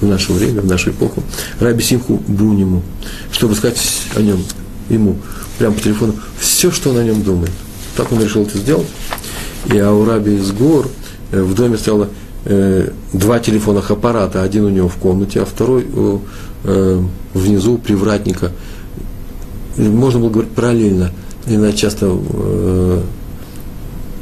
[0.00, 1.22] в наше время, в нашу эпоху.
[1.58, 2.82] Раби Симху Буниму,
[3.32, 3.80] чтобы сказать
[4.16, 4.42] о нем,
[4.88, 5.16] ему,
[5.58, 7.52] прямо по телефону, все, что он о нем думает.
[7.96, 8.86] Так он решил это сделать.
[9.66, 10.88] И а у Раби из Гор
[11.32, 12.08] э, в доме стояло
[12.44, 14.42] э, два телефонных аппарата.
[14.42, 16.20] Один у него в комнате, а второй у,
[16.64, 17.02] э,
[17.34, 18.52] внизу у привратника.
[19.76, 21.12] Можно было говорить параллельно.
[21.46, 23.02] Иначе часто э,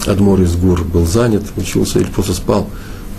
[0.07, 2.69] Адмор из Гур был занят, учился или просто спал,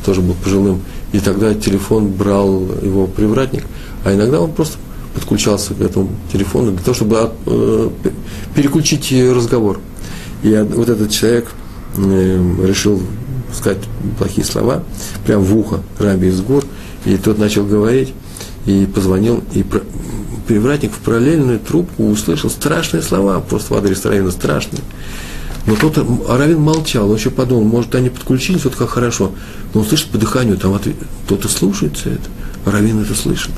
[0.06, 0.82] тоже был пожилым.
[1.12, 3.64] И тогда телефон брал его привратник,
[4.06, 4.78] а иногда он просто
[5.14, 7.90] подключался к этому телефону для того, чтобы э,
[8.56, 9.80] переключить разговор.
[10.44, 11.48] И вот этот человек
[11.98, 13.02] э, решил
[13.54, 13.80] сказать
[14.18, 14.84] плохие слова,
[15.26, 16.64] прямо в ухо Раби из гор,
[17.06, 18.14] и тот начал говорить,
[18.66, 19.66] и позвонил, и
[20.50, 24.82] привратник в параллельную трубку услышал страшные слова, просто в адрес Равина страшные.
[25.68, 29.32] Но тот Равин молчал, он еще подумал, может, они подключились, вот как хорошо.
[29.76, 30.76] Но он слышит по дыханию, там
[31.26, 32.30] кто-то слушается это,
[32.66, 33.52] Равин это слышит.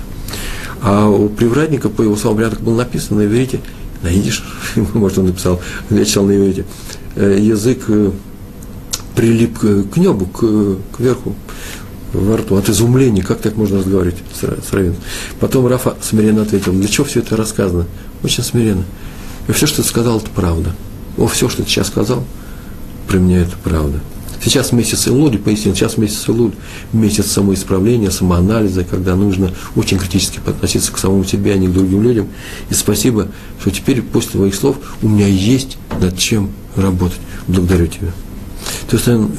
[0.81, 3.61] А у привратника по его словам рядом было написано на иврите,
[4.03, 4.43] на идиш,
[4.93, 6.65] может, он написал, читал на иврите,
[7.15, 8.11] э, язык э,
[9.15, 11.35] прилип к небу, к, к верху,
[12.13, 14.95] во рту, от изумления, как так можно разговаривать с, с.
[15.39, 17.85] Потом Рафа смиренно ответил, для чего все это рассказано?
[18.23, 18.83] Очень смиренно.
[19.47, 20.75] И все, что ты сказал, это правда.
[21.17, 22.23] О, все, что ты сейчас сказал,
[23.07, 23.99] про меня это правда.
[24.43, 26.55] Сейчас месяц Илуди, пояснил, сейчас месяц Илуд,
[26.93, 32.01] месяц самоисправления, самоанализа, когда нужно очень критически относиться к самому себе, а не к другим
[32.01, 32.27] людям.
[32.71, 33.27] И спасибо,
[33.59, 37.19] что теперь после твоих слов у меня есть над чем работать.
[37.47, 38.11] Благодарю тебя.
[38.89, 39.31] То есть он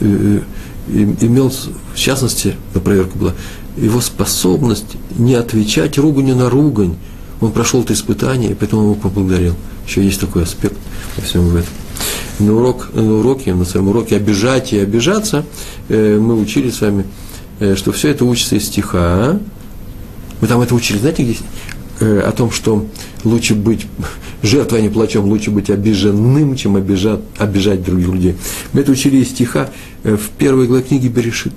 [0.88, 1.50] имел,
[1.94, 3.34] в частности, на проверку была,
[3.76, 6.96] его способность не отвечать руганью на ругань.
[7.40, 9.54] Он прошел это испытание, и поэтому его поблагодарил.
[9.86, 10.76] Еще есть такой аспект
[11.16, 11.72] во всем этом.
[12.38, 15.44] На, урок, на уроке, на своем уроке обижать и обижаться
[15.88, 17.04] э, мы учили с вами,
[17.60, 19.38] э, что все это учится из стиха.
[20.40, 21.36] Мы там это учили, знаете, где?
[22.00, 22.86] Э, о том, что
[23.24, 23.86] лучше быть
[24.42, 28.36] жертвой, а не плачем, лучше быть обиженным, чем обижать, обижать других людей.
[28.72, 29.70] Мы это учили из стиха
[30.02, 31.52] э, в первой главе книги Берешит.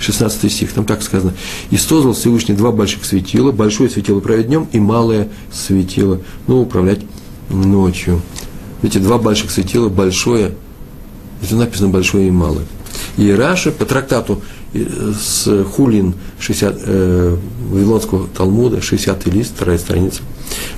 [0.00, 1.34] 16 стих, там так сказано.
[1.70, 7.00] «И создал Всевышний два больших светила, большое светило править днем и малое светило, ну, управлять
[7.50, 8.20] ночью.
[8.82, 10.52] Видите, два больших светила, большое,
[11.42, 12.64] это написано большое и малое.
[13.16, 17.36] И Раша по трактату э, с Хулин 60, э,
[17.70, 20.22] Вавилонского Талмуда, 60 лист, вторая страница,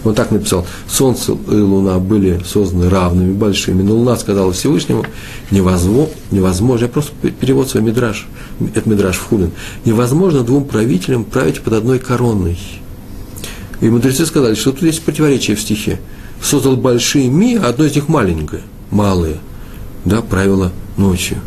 [0.05, 5.05] он так написал, солнце и луна были созданы равными, большими, но луна сказала Всевышнему,
[5.51, 8.27] невозможно, невозможно, я просто перевод свой мидраж,
[8.75, 9.53] это мидраж в Хулин,
[9.85, 12.59] невозможно двум правителям править под одной короной.
[13.81, 15.99] И мудрецы сказали, что тут есть противоречие в стихе
[16.43, 19.37] создал большие ми, а одно из них маленькое, малые,
[20.05, 21.39] да, правило ночью.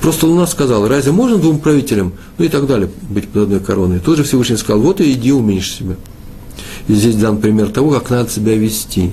[0.00, 4.00] Просто Луна сказала, разве можно двум правителям, ну и так далее, быть под одной короной.
[4.00, 5.96] Тут же Всевышний сказал, вот и иди уменьши себя.
[6.88, 9.12] И здесь дан пример того, как надо себя вести.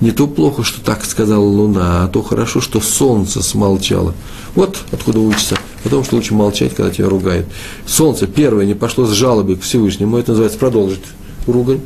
[0.00, 4.14] Не то плохо, что так сказала Луна, а то хорошо, что Солнце смолчало.
[4.54, 7.46] Вот откуда учится о том, что лучше молчать, когда тебя ругают.
[7.86, 11.04] Солнце первое не пошло с жалобой к Всевышнему, это называется продолжить
[11.46, 11.80] ругань,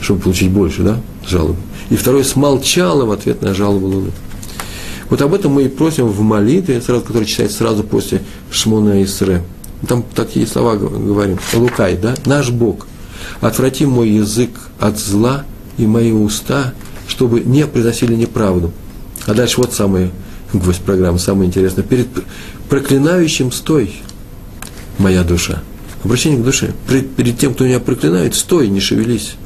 [0.00, 1.00] чтобы получить больше, да?
[1.26, 1.58] жалобы.
[1.90, 4.10] И второй смолчало в ответ на жалобу Луны.
[5.10, 9.42] Вот об этом мы и просим в молитве, сразу, который читается сразу после Шмона Исре.
[9.86, 11.38] Там такие слова говорим.
[11.52, 12.14] Лукай, да?
[12.24, 12.86] Наш Бог.
[13.40, 15.44] Отврати мой язык от зла
[15.78, 16.74] и мои уста,
[17.06, 18.72] чтобы не приносили неправду.
[19.26, 20.10] А дальше вот самое,
[20.52, 21.84] гвоздь программы, самое интересное.
[21.84, 22.08] Перед
[22.68, 23.94] проклинающим стой,
[24.98, 25.62] моя душа.
[26.02, 26.72] Обращение к душе.
[27.16, 29.36] Перед тем, кто меня проклинает, стой, не шевелись.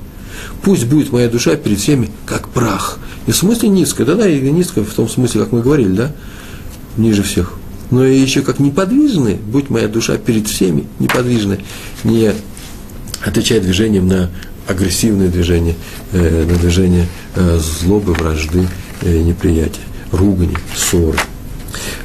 [0.63, 2.99] Пусть будет моя душа перед всеми как прах.
[3.27, 6.13] И в смысле низкая, да, да, и низкая в том смысле, как мы говорили, да,
[6.97, 7.55] ниже всех.
[7.91, 11.61] Но и еще как неподвижная, будь моя душа перед всеми неподвижная,
[12.05, 12.33] не
[13.25, 14.31] отвечает движением на
[14.67, 15.75] агрессивные движения,
[16.13, 18.67] э, на движение э, злобы, вражды,
[19.03, 19.81] э, неприятия,
[20.13, 21.19] ругани, ссоры.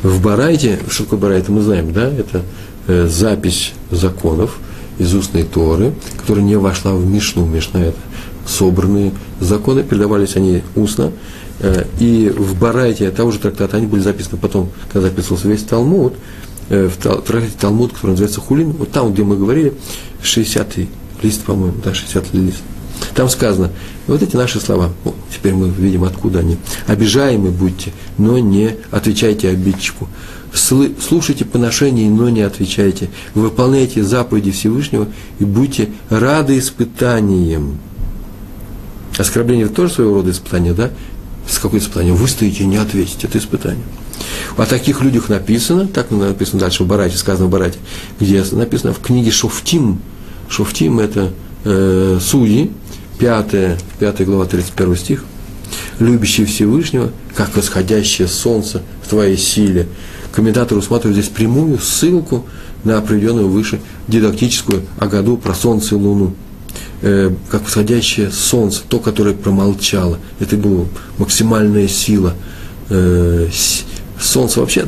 [0.02, 2.44] В Барайте, что такое Барайта, мы знаем, да, это
[2.88, 4.58] э, запись законов
[4.98, 7.46] из устной Торы, которая не вошла в Мишну.
[7.46, 7.98] Мишна– это
[8.46, 11.12] собранные законы, передавались они устно,
[11.60, 16.14] э, и в Барайте того же трактата они были записаны потом, когда записывался весь Талмуд,
[16.70, 19.74] э, в трактате Талмуд, который называется Хулин, вот там, где мы говорили,
[20.22, 20.90] 60-й
[21.24, 22.62] лист, по-моему, да, 60-й лист.
[23.16, 23.72] Там сказано,
[24.08, 26.58] вот эти наши слова, ну, теперь мы видим, откуда они.
[26.88, 30.08] Обижаемы будьте, но не отвечайте обидчику.
[30.54, 33.10] Слушайте поношения, но не отвечайте.
[33.34, 35.08] Выполняйте заповеди Всевышнего
[35.40, 37.80] и будьте рады испытаниям.
[39.18, 40.92] Оскорбление– тоже своего рода испытание, да?
[41.48, 42.14] С какое испытание?
[42.14, 43.84] Вы стоите и не ответите, это испытание.
[44.56, 47.80] О таких людях написано, так написано дальше в Барате, сказано в Барате,
[48.20, 50.00] где написано в книге Шофтим.
[50.50, 51.32] Шофтим– это
[51.64, 52.72] э, судьи,
[53.20, 55.24] 5, 5 глава, 31 стих.
[56.00, 59.88] Любящий Всевышнего, как восходящее солнце в твоей силе.
[60.32, 62.46] Комментатор усматривает здесь прямую ссылку
[62.84, 66.34] на определенную выше дидактическую о году про солнце и луну.
[67.02, 70.20] Э, как восходящее солнце, то, которое промолчало.
[70.40, 70.86] Это была
[71.18, 72.34] максимальная сила.
[72.90, 73.50] Э,
[74.20, 74.86] солнце вообще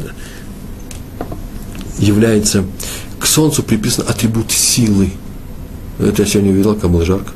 [2.00, 2.64] является,
[3.20, 5.12] к солнцу приписан атрибут силы.
[6.00, 7.32] Это я сегодня увидел, как было жарко.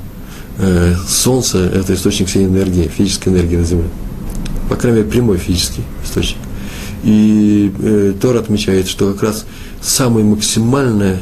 [0.58, 3.88] Э, солнце– это источник всей энергии, физической энергии на Земле.
[4.70, 6.38] По крайней мере, прямой физический источник.
[7.04, 9.46] И э, Тор отмечает, что как раз
[9.82, 11.20] самая максимальная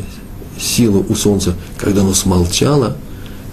[0.60, 2.98] сила у Солнца, когда оно смолчало–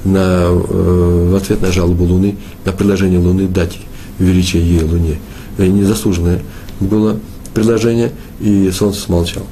[0.05, 3.79] на, э, в ответ на жалобу Луны, на предложение Луны дать
[4.19, 5.19] величие ей Луне.
[5.59, 6.43] И незаслуженное
[6.81, 7.19] было
[7.55, 9.47] предложение, и Солнце смолчало.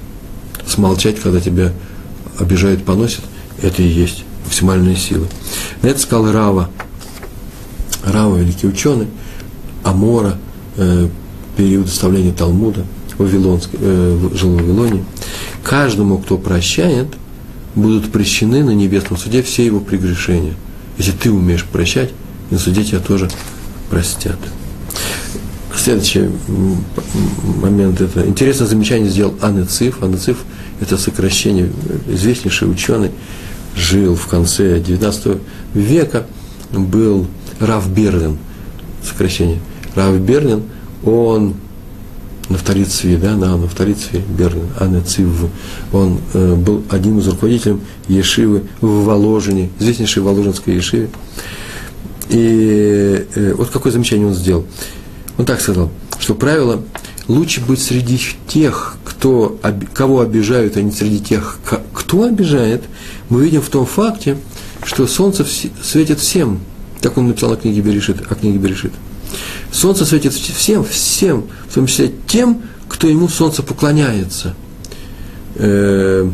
[0.66, 1.72] Смолчать, когда тебя
[2.38, 3.22] обижают, поносят,
[3.62, 5.26] это и есть максимальная сила.
[5.82, 6.70] На это сказал Рава.
[8.04, 9.06] Рава, великий ученый,
[9.82, 10.38] Амора,
[10.76, 11.08] э,
[11.56, 12.84] период составления Талмуда,
[13.18, 15.04] Вавилонский, э, жил в Вавилоне.
[15.62, 17.08] Каждому, кто прощает–
[17.74, 20.54] будут прощены на небесном суде все его прегрешения.
[20.98, 22.10] Если ты умеешь прощать,
[22.50, 23.30] на суде тебя тоже
[23.90, 24.38] простят.
[25.74, 26.28] Следующий
[27.60, 30.02] момент– это интересное замечание сделал Анны Циф.
[30.02, 30.38] Анны Циф–
[30.80, 31.70] это сокращение,
[32.06, 33.10] известнейший ученый,
[33.76, 35.40] жил в конце XIX
[35.74, 36.26] века,
[36.72, 37.26] был
[37.60, 38.38] Раф Берлин,
[39.02, 39.60] сокращение.
[39.94, 40.62] Раф Берлин,
[41.04, 41.54] он
[42.48, 45.28] на Вторицве, да, на, на Вторицве Берлин, Анецив,
[45.92, 51.08] он э, был одним из руководителей Ешивы в Воложине, известнейшей Воложинской Ешиве.
[52.28, 54.66] И э, вот какое замечание он сделал.
[55.38, 56.82] Он так сказал, что правило
[57.28, 59.58] лучше быть среди тех, кто,
[59.94, 61.58] кого обижают, а не среди тех,
[61.92, 62.82] кто обижает,
[63.32, 64.36] мы видим в том факте,
[64.84, 65.46] что солнце
[65.82, 66.60] светит всем.
[67.00, 68.92] Так он написал на книге Берешит, о книге Берешит.
[69.72, 74.54] Солнце светит всем, всем, в том числе тем, кто ему солнце поклоняется.
[75.54, 76.30] Э,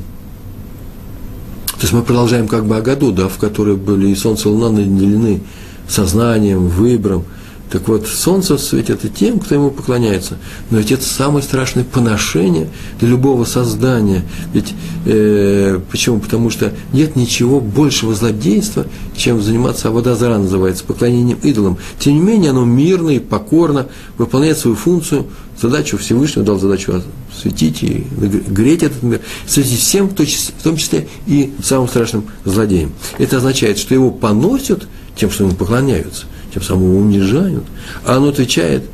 [1.67, 4.53] то есть мы продолжаем как бы о году, да, в которой были и солнце и
[4.53, 5.41] луна наделены
[5.89, 7.25] сознанием, выбором–
[7.71, 10.39] так вот, солнце светит и тем, кто ему поклоняется.
[10.71, 14.23] Но ведь это самое страшное поношение для любого создания.
[14.55, 14.73] Ведь
[15.05, 16.19] э, почему?
[16.19, 21.77] Потому что нет ничего большего злодейства, чем заниматься, а вода зара называется, поклонением идолам.
[21.99, 25.27] Тем не менее, оно мирно и покорно выполняет свою функцию,
[25.61, 27.03] задачу Всевышнего дал задачу
[27.37, 28.07] светить и
[28.49, 30.14] греть этот мир, светить всем, в
[30.62, 32.93] том числе и самым страшным злодеям.
[33.19, 37.65] Это означает, что его поносят тем, что ему поклоняются– тем самым унижают,
[38.05, 38.85] а оно отвечает,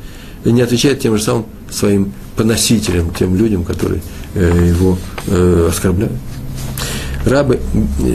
[0.43, 4.01] не отвечает тем же самым своим поносителям, тем людям, которые
[4.33, 4.97] э, его
[5.27, 6.13] э, оскорбляют.
[7.25, 7.59] Рабы,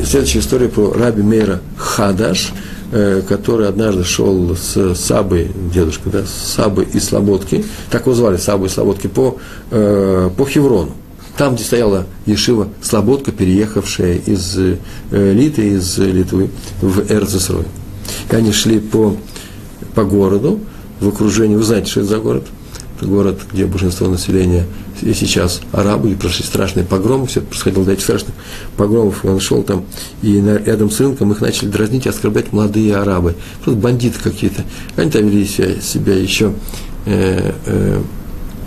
[0.05, 2.53] следующая история про раби Мейра Хадаш,
[2.93, 8.37] э, который однажды шел с Сабой, дедушка, да, с Сабой и Слободки, так его звали,
[8.37, 9.39] Сабой и Слободки, по,
[9.71, 10.93] по Хеврону.
[11.37, 14.59] Там, где стояла Ешива Слободка, переехавшая из
[15.11, 16.51] Литы, из Литвы
[16.83, 17.65] в Эрцесрой.
[18.31, 19.17] И они шли по
[19.95, 20.61] по городу,
[21.01, 22.47] в окружении, вы знаете, что это за город?
[22.97, 24.67] Это город, где большинство населения
[25.01, 28.35] и сейчас арабы, и прошли страшные погромы, все происходило до этих страшных
[28.77, 29.85] погромов, и он шел там,
[30.21, 30.35] и
[30.67, 33.35] рядом с рынком их начали дразнить и оскорблять молодые арабы,
[33.65, 34.65] просто бандиты какие-то.
[34.97, 36.53] Они там вели себя, себя еще
[37.07, 38.03] э, э,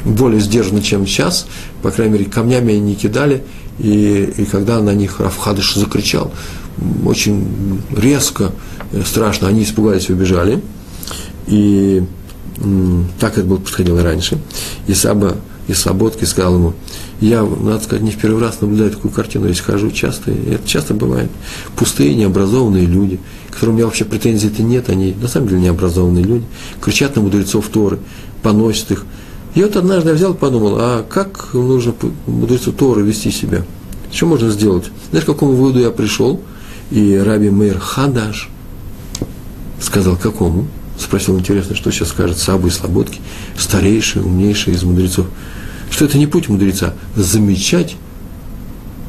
[0.06, 1.46] более сдержанно, чем сейчас,
[1.84, 3.44] по крайней мере, камнями не кидали,
[3.78, 6.34] и, и когда на них Рафхадыш закричал,
[7.06, 8.52] очень резко,
[9.06, 10.62] страшно, они испугались и убежали–
[11.48, 12.04] и
[13.20, 14.40] так это было происходило раньше.
[14.88, 15.38] И Саба
[15.68, 16.74] из Слободки, сказал ему,
[17.22, 20.68] я, надо сказать, не в первый раз наблюдаю такую картину, я хожу часто, и это
[20.68, 21.32] часто бывает.
[21.78, 23.20] Пустые, необразованные люди,
[23.50, 26.46] которым у меня вообще претензий-то нет, они на самом деле необразованные люди,
[26.82, 28.00] кричат на мудрецов Торы,
[28.42, 29.06] поносят их.
[29.56, 31.94] И вот однажды я взял и подумал, а как нужно
[32.28, 33.64] мудрецу Торы вести себя?
[34.12, 34.92] Что можно сделать?
[35.12, 36.42] Знаешь, к какому выводу я пришел?
[36.92, 38.50] И Раби Мейр Хадаш
[39.84, 40.68] сказал, какому?
[40.98, 43.20] Спросил, интересно, что сейчас скажет Сабу и Слободки,
[43.58, 45.28] старейший, умнейший из мудрецов.
[45.90, 47.96] Что это не путь мудреца, замечать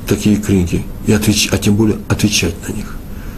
[0.08, 2.96] такие крики, и отвеч, а тем более отвечать на них.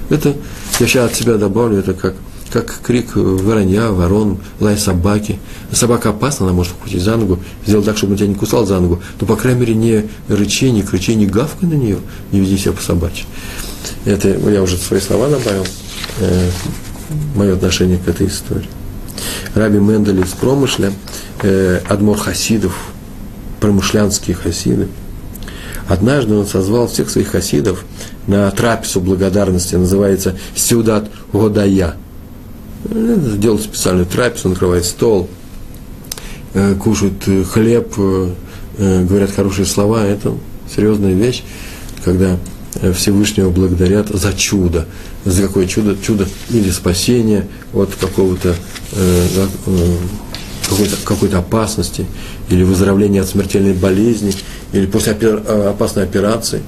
[0.09, 0.35] Это,
[0.81, 2.15] я сейчас от себя добавлю, это как,
[2.53, 5.39] как крик воронья, ворон, лай собаки.
[5.73, 8.81] Собака опасна, она может ухватить за ногу, сделать так, чтобы он тебя не кусал за
[8.81, 11.99] ногу, но, по крайней мере, не рычи, не кричи, не гавкай на нее,
[12.33, 13.27] не веди себя по собачьи.
[14.05, 15.67] Это я уже свои слова добавил.
[17.09, 18.69] Э, мое отношение к этой истории.
[19.55, 20.93] Раби Мендель из Промышля,
[21.43, 22.77] э, Адмор Хасидов,
[23.61, 24.89] промышлянские хасиды,
[25.89, 27.85] однажды он созвал всех своих хасидов
[28.27, 31.97] на трапезу благодарности, называется «Сюдат Годая».
[32.85, 35.29] Делают специальную трапезу, накрывает стол,
[36.55, 38.31] э, кушают хлеб, э,
[38.79, 40.05] э, говорят хорошие слова.
[40.05, 40.35] Это
[40.69, 41.43] серьезная вещь,
[42.05, 42.37] когда
[42.83, 44.87] Э, Всевышнего благодарят за чудо.
[45.27, 45.97] За какое чудо?
[46.01, 48.55] Чудо или спасение от какого-то,
[48.93, 49.97] э, э,
[50.69, 52.07] какой-то, какой-то опасности,
[52.49, 54.33] или выздоровление от смертельной болезни,
[54.73, 56.63] или после опер, э, опасной операции.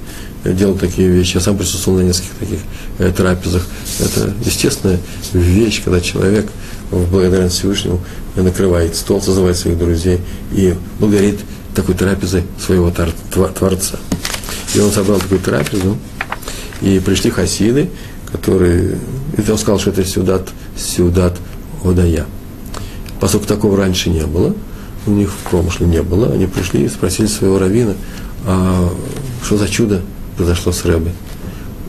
[0.44, 1.36] Делал такие вещи.
[1.36, 2.58] Я сам присутствовал на нескольких таких
[2.98, 3.64] э, трапезах.
[4.00, 4.98] Это естественная
[5.32, 6.48] вещь, когда человек
[6.90, 8.00] в благодарность Всевышнему
[8.34, 10.18] накрывает стол, созывает своих друзей
[10.52, 11.38] и благодарит
[11.76, 13.98] такой трапезой своего Творца.
[14.74, 15.96] И он собрал такую трапезу,
[16.80, 17.90] и пришли хасиды,
[18.30, 18.98] которые...
[19.36, 21.36] И он сказал, что это сюдат, сюдат
[21.84, 22.26] Одая.
[23.20, 24.54] Поскольку такого раньше не было,
[25.06, 27.94] у них в промышле не было, они пришли и спросили своего равина,
[28.46, 28.90] а
[29.42, 30.02] что за чудо
[30.36, 31.12] произошло с Рэбой?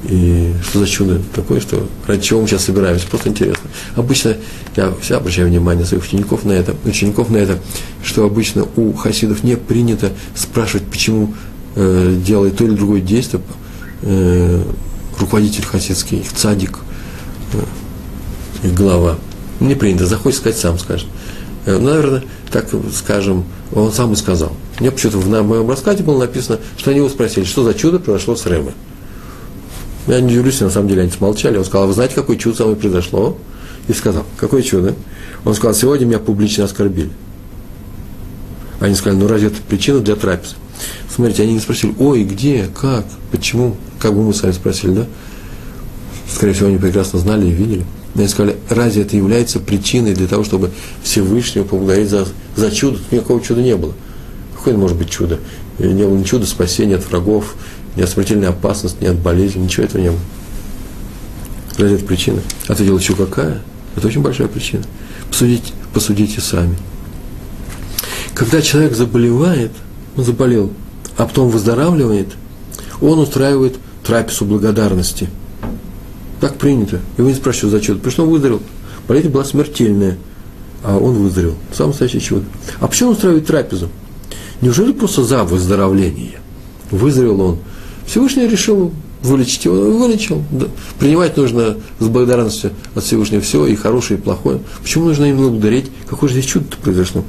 [0.06, 3.70] И что за чудо такое, что ради чего мы сейчас собираемся, просто интересно.
[3.96, 4.38] Обычно,
[4.78, 7.60] я всегда обращаю внимание своих учеников на это, учеников на это,
[8.04, 11.34] что обычно у хасидов не принято спрашивать, почему
[11.76, 13.42] э, делает то или другое действие,
[14.04, 14.64] э,
[15.30, 16.80] руководитель хасидский, их цадик,
[17.54, 19.16] э, их глава.
[19.60, 21.08] Не принято, захочет сказать, сам скажет.
[21.68, 24.54] Э, ну, наверное, так скажем, он сам и сказал.
[24.80, 28.36] Мне почему-то в моем рассказе было написано, что они его спросили, что за чудо произошло
[28.36, 28.74] с Рэбой.
[30.08, 31.58] Я не удивлюсь, на самом деле они смолчали.
[31.58, 33.38] Он сказал, «А вы знаете, какое чудо со мной произошло?
[33.88, 34.96] И сказал, какое чудо?
[35.46, 37.12] Он сказал, сегодня меня публично оскорбили.
[38.80, 40.56] Они сказали, ну разве это причина для трапезы?
[41.14, 45.06] Смотрите, они не спросили, ой, где, как, почему, как бы мы с вами спросили, да?
[46.32, 47.86] Скорее всего, они прекрасно знали и видели.
[48.16, 50.72] Но они сказали, разве это является причиной для того, чтобы
[51.04, 53.00] Всевышнего поблагодарить за, за чудо?
[53.12, 53.94] Никакого чуда не было.
[54.56, 55.40] Какое может быть чудо?
[55.78, 57.56] Не было ни чуда спасения от врагов,
[57.96, 60.20] ни от смертельной опасности, ни от болезни, ничего этого не было.
[61.78, 62.42] Разве это причина?
[62.68, 63.62] Делаешь еще какая?
[63.96, 64.84] Это очень большая причина.
[65.30, 66.78] Посудите, посудите сами.
[68.34, 69.72] Когда человек заболевает,
[70.16, 70.72] он заболел,
[71.18, 72.28] а потом выздоравливает,
[73.02, 73.78] он устраивает
[74.10, 75.30] трапезу благодарности.
[76.42, 77.00] Так принято.
[77.18, 77.98] Вы не спрашиваете зачем.
[77.98, 78.62] Потому что он выздоровел.
[79.08, 80.18] Болезнь была смертельная,
[80.84, 81.56] а он выздоровел.
[81.72, 82.46] Самое настоящее чудо.
[82.80, 83.90] А почему он устраивает трапезу?
[84.62, 86.40] Неужели просто за выздоровление?
[86.90, 87.58] Выздоровел он.
[88.08, 88.92] Всевышний решил
[89.22, 90.44] вылечить его, вылечил.
[90.50, 90.66] Да.
[90.98, 94.60] Принимать нужно с благодарностью от Всевышнего все, и хорошее, и плохое.
[94.82, 95.92] Почему нужно им благодарить?
[96.10, 97.24] Какое же здесь чудо-то произошло?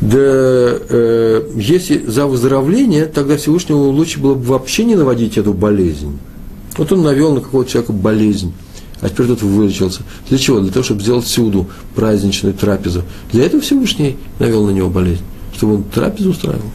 [0.00, 6.18] Да э, если за выздоровление, тогда Всевышнему лучше было бы вообще не наводить эту болезнь.
[6.78, 8.54] Вот он навел на какого-то человека болезнь,
[9.02, 10.02] а теперь тот вылечился.
[10.30, 10.60] Для чего?
[10.60, 13.02] Для того, чтобы сделать всюду праздничную трапезу.
[13.30, 15.22] Для этого Всевышний навел на него болезнь,
[15.54, 16.70] чтобы он трапезу устраивал.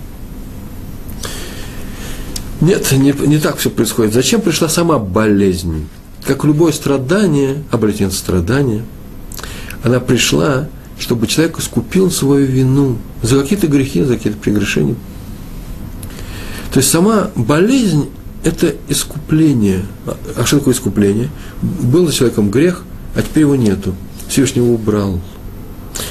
[2.62, 4.14] Нет, не, не так все происходит.
[4.14, 5.88] Зачем пришла сама болезнь?
[6.24, 8.84] Как любое страдание, обратите страдание,
[9.84, 10.68] она пришла
[11.00, 14.96] чтобы человек искупил свою вину за какие-то грехи, за какие-то прегрешения.
[16.72, 18.10] То есть сама болезнь–
[18.44, 19.86] это искупление.
[20.36, 21.30] А что такое искупление?
[21.62, 22.84] Был за человеком грех,
[23.16, 23.96] а теперь его нету.
[24.28, 25.20] Всевышний его убрал.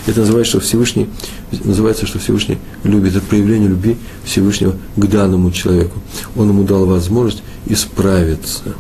[0.07, 1.09] Это называется, что Всевышний,
[1.65, 3.17] называется, что Всевышний любит.
[3.17, 6.01] Это проявление любви Всевышнего к данному человеку.
[6.37, 8.75] Он ему дал возможность исправиться.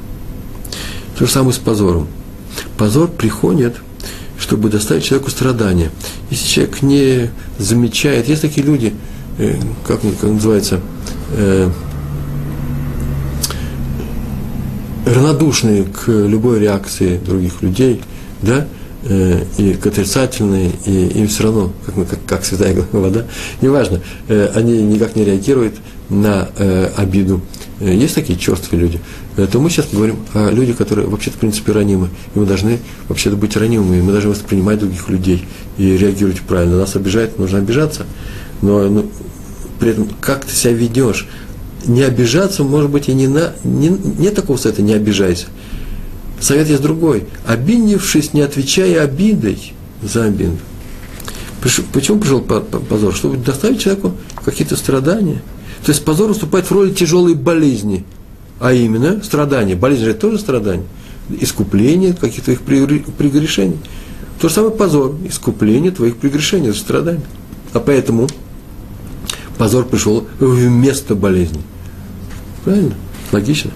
[1.18, 2.08] То же самое с позором.
[2.76, 3.76] Позор приходит–
[4.44, 5.90] чтобы доставить человеку страдания.
[6.28, 8.92] Если человек не замечает, есть такие люди,
[9.38, 10.80] э, как, как называется,
[11.30, 11.70] э,
[15.06, 18.02] равнодушные к любой реакции других людей,
[18.42, 18.66] да,
[19.04, 23.24] э, и к отрицательной, и им все равно, как, как, как святая вода,
[23.62, 25.76] неважно, э, они никак не реагируют
[26.10, 27.40] на э, обиду.
[27.84, 29.00] Э, есть такие черствые люди.
[29.36, 32.08] То мы сейчас говорим о людях, которые вообще-то, в принципе, ранимы.
[32.34, 32.78] И мы должны
[33.08, 36.78] вообще-то быть ранимыми, мы должны воспринимать других людей и реагировать правильно.
[36.78, 38.06] Нас обижает, нужно обижаться,
[38.62, 39.10] но ну,
[39.78, 41.28] при этом как ты себя ведешь,
[41.84, 43.52] не обижаться, может быть, и не на...
[43.62, 45.46] Не, нет такого совета, не обижайся.
[46.40, 47.26] Совет есть другой.
[47.46, 50.56] Обидевшись, не отвечая обидой за обиду.
[51.92, 53.14] Почему пришел позор?
[53.14, 54.12] Чтобы доставить человеку
[54.42, 55.42] какие-то страдания.
[55.84, 58.04] То есть позор выступает в роли тяжелой болезни.
[58.58, 59.76] А именно страдания.
[59.76, 60.86] Болезнь– это тоже страдание.
[61.40, 63.78] Искупление каких-то их прегрешений.
[64.40, 65.14] То же самое позор.
[65.28, 67.22] Искупление твоих прегрешений, это страдание.
[67.74, 68.28] А поэтому
[69.58, 71.60] позор пришел вместо болезни.
[72.64, 72.94] Правильно?
[73.32, 73.70] Логично.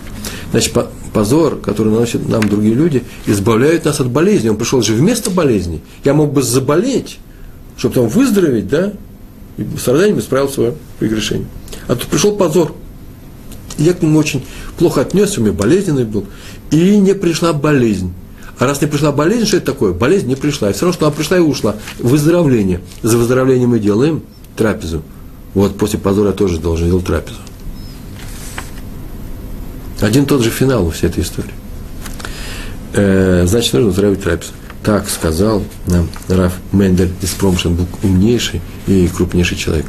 [0.51, 0.75] Значит,
[1.13, 4.49] позор, который наносят нам другие люди, избавляет нас от болезни.
[4.49, 5.83] Он пришел же вместо болезни.
[6.05, 7.19] Я мог бы заболеть,
[7.77, 8.93] чтобы потом выздороветь, да,
[9.59, 11.47] и страданием исправил свое прегрешение.
[11.87, 12.75] А тут пришел позор.
[13.77, 14.45] Я к нему очень
[14.79, 16.27] плохо отнесся, у меня болезненный был.
[16.71, 18.13] И не пришла болезнь.
[18.59, 19.93] А раз не пришла болезнь, что это такое?
[19.93, 20.71] Болезнь не пришла.
[20.71, 21.77] И все равно, что она пришла и ушла.
[21.99, 22.81] Выздоровление.
[23.03, 24.23] За выздоровлением мы делаем
[24.57, 25.03] трапезу.
[25.55, 27.39] Вот после позора я тоже должен делать трапезу.
[30.01, 31.53] Один тот же финал у всей этой истории.
[32.95, 34.53] Э, значит, нужно устраивать трапезу.
[34.89, 39.85] Так сказал нам Раф Мендель из Промшин, был умнейший и крупнейший человек.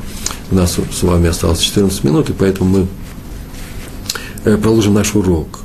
[0.51, 2.87] У нас с вами осталось 14 минут, и поэтому мы
[4.43, 5.61] э, продолжим наш урок.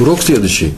[0.00, 0.74] Урок следующий.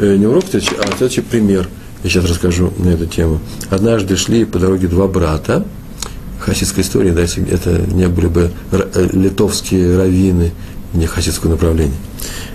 [0.00, 1.68] Э, не урок следующий, а следующий пример.
[2.02, 3.38] Я сейчас расскажу на эту тему.
[3.70, 5.64] Однажды шли по дороге два брата–
[6.40, 10.50] хасидской истории, да, если это не были бы э, литовские раввины,
[10.92, 11.94] не хасидского направления.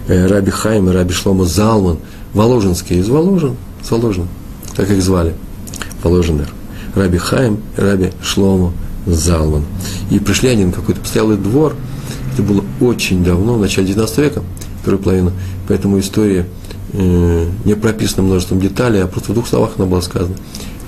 [0.09, 1.99] Раби Хайм и Раби Шлома Залман,
[2.33, 4.27] Воложенские из Воложен, с Воложен,
[4.75, 5.35] так их звали,
[6.03, 6.49] Воложенер.
[6.95, 8.71] Раби Хайм и Раби Шлома
[9.05, 9.63] Залман.
[10.11, 11.75] И пришли они на какой-то постоялый двор,
[12.33, 14.43] это было очень давно, в начале 19 века,
[14.83, 15.31] первую половину,
[15.67, 16.47] поэтому история
[16.93, 20.35] э, не прописана множеством деталей, а просто в двух словах она была сказана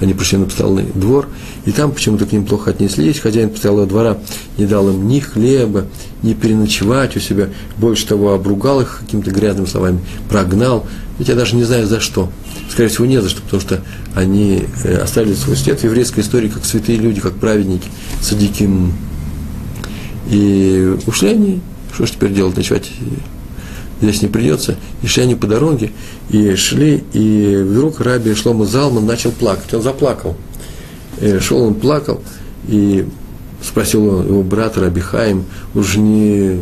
[0.01, 1.27] они пришли на постоялый двор,
[1.65, 3.19] и там почему-то к ним плохо отнеслись.
[3.19, 4.17] Хозяин постоялого двора
[4.57, 5.85] не дал им ни хлеба,
[6.21, 7.49] ни переночевать у себя.
[7.77, 10.85] Больше того, обругал их какими-то грязными словами, прогнал.
[11.17, 12.29] Ведь я даже не знаю за что.
[12.69, 13.81] Скорее всего, не за что, потому что
[14.15, 17.87] они э, оставили свой след в еврейской истории как святые люди, как праведники,
[18.21, 18.93] садиким.
[20.29, 21.61] И ушли они.
[21.93, 22.57] Что ж теперь делать?
[22.57, 22.91] Ночевать
[24.01, 24.75] здесь не придется.
[25.01, 25.91] И шли они по дороге,
[26.29, 29.73] и шли, и вдруг Раби Шлома Залман начал плакать.
[29.73, 30.35] Он заплакал.
[31.21, 32.21] И шел он плакал,
[32.67, 33.05] и
[33.63, 36.61] спросил его брат Раби Хаим, уж не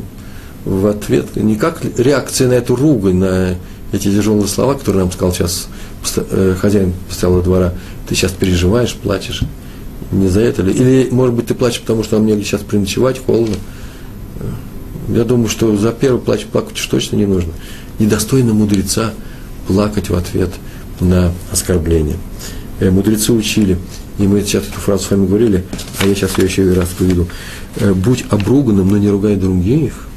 [0.66, 3.56] в ответ, не как реакция на эту ругань, на
[3.92, 5.68] эти тяжелые слова, которые нам сказал сейчас
[6.16, 7.74] э, хозяин постоялого двора,
[8.08, 9.44] ты сейчас переживаешь, плачешь,
[10.12, 10.72] не за это ли?
[10.72, 13.56] Или, может быть, ты плачешь, потому что мне сейчас приночевать, холодно.
[15.10, 17.52] Я думаю, что за первый плач плакать уж точно не нужно.
[18.00, 19.14] Недостойно мудреца
[19.68, 20.50] плакать в ответ
[21.00, 22.18] на оскорбление.
[22.80, 23.78] Э, мудрецы учили,
[24.18, 25.66] и мы сейчас эту фразу с вами говорили,
[26.00, 27.28] а я сейчас ее еще и раз поведу.
[27.78, 30.08] Э, будь обруганным, но не ругай других.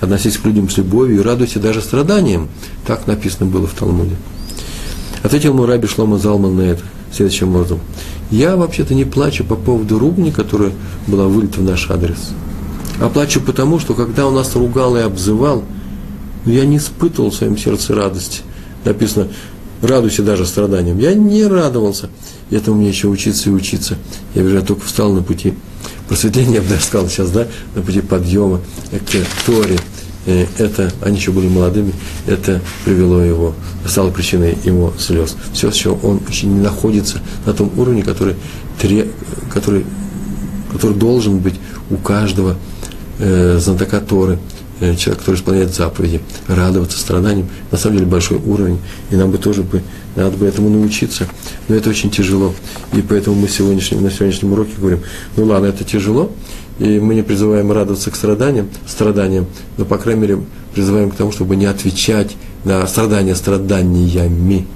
[0.00, 2.48] Относись к людям с любовью и радуйся даже страданиям.
[2.86, 4.16] Так написано было в Талмуде.
[5.22, 7.80] Ответил ему Раби Шлома Залман на это следующим образом.
[8.30, 10.72] Я вообще-то не плачу по поводу ругни, которая
[11.06, 12.30] была вылита в наш адрес–
[13.00, 15.64] а плачу потому, что когда он нас ругал и обзывал,
[16.44, 18.40] ну, я не испытывал в своем сердце радости.
[18.84, 19.28] Написано,
[19.82, 20.98] радуйся даже страданиям.
[20.98, 22.08] Я не радовался.
[22.50, 23.96] И этому мне еще учиться и учиться.
[24.34, 25.54] Я уже только встал на пути
[26.08, 29.78] просветления, я бы даже сказал сейчас, да, на пути подъема к Торе.
[30.26, 31.92] И это, они еще были молодыми,
[32.26, 33.54] это привело его,
[33.86, 35.36] стало причиной его слез.
[35.52, 38.34] Все, еще он еще не находится на том уровне, который,
[39.52, 39.86] который,
[40.72, 41.54] который должен быть
[41.90, 42.56] у каждого
[43.18, 43.58] э,
[44.80, 48.78] э, человек, который исполняет заповеди, радоваться страданиям, на самом деле большой уровень,
[49.10, 49.82] и нам бы тоже бы,
[50.16, 51.26] надо бы этому научиться,
[51.68, 52.54] но это очень тяжело,
[52.92, 55.00] и поэтому мы сегодняшнем, на сегодняшнем уроке говорим,
[55.36, 56.30] ну ладно, это тяжело,
[56.78, 59.46] и мы не призываем радоваться к страданиям, страданиям,
[59.76, 60.40] но, по крайней мере,
[60.74, 64.66] призываем к тому, чтобы не отвечать на страдания страданиями,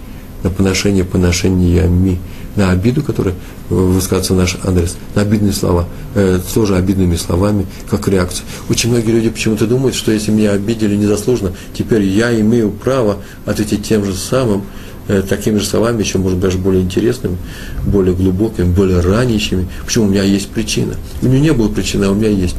[0.43, 2.18] на поношение поношениями,
[2.57, 3.34] на обиду, которая
[3.68, 8.44] высказывается наш адрес, на обидные слова, э, тоже обидными словами, как реакция.
[8.68, 13.86] Очень многие люди почему-то думают, что если меня обидели незаслуженно, теперь я имею право ответить
[13.86, 14.64] тем же самым,
[15.09, 17.38] э, такими же словами, еще, может, даже более интересными,
[17.86, 19.68] более глубокими, более ранящими.
[19.84, 20.94] Почему у меня есть причина?
[21.22, 22.57] У меня не было причины, а у меня есть.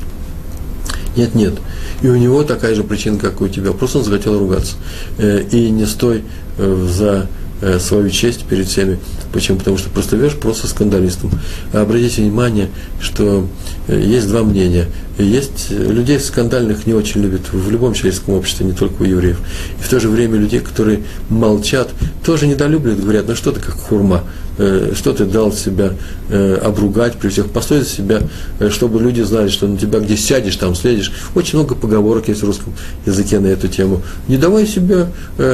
[1.15, 1.53] Нет, нет.
[2.01, 3.71] И у него такая же причина, как и у тебя.
[3.71, 4.75] Просто он захотел ругаться.
[5.17, 6.23] Э, и не стой
[6.57, 7.27] э, за
[7.63, 8.99] э, свою честь перед всеми.
[9.31, 9.57] Почему?
[9.57, 11.31] Потому что просто вешь просто скандалистом.
[11.71, 12.69] А обратите внимание,
[13.01, 13.47] что
[13.87, 14.87] есть два мнения.
[15.17, 19.39] Есть людей скандальных не очень любят в любом человеческом обществе, не только у евреев.
[19.79, 21.89] И в то же время людей, которые молчат,
[22.25, 25.93] тоже недолюбливают, говорят, ну что ты как хурма, Э, что ты дал себя
[26.29, 28.21] э, обругать при всех, постой за себя,
[28.59, 31.11] э, чтобы люди знали, что на тебя где сядешь, там следишь.
[31.33, 32.73] Очень много поговорок есть в русском
[33.05, 34.01] языке на эту тему.
[34.27, 35.07] Не давай себя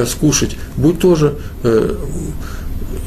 [0.06, 1.36] скушать, будь тоже,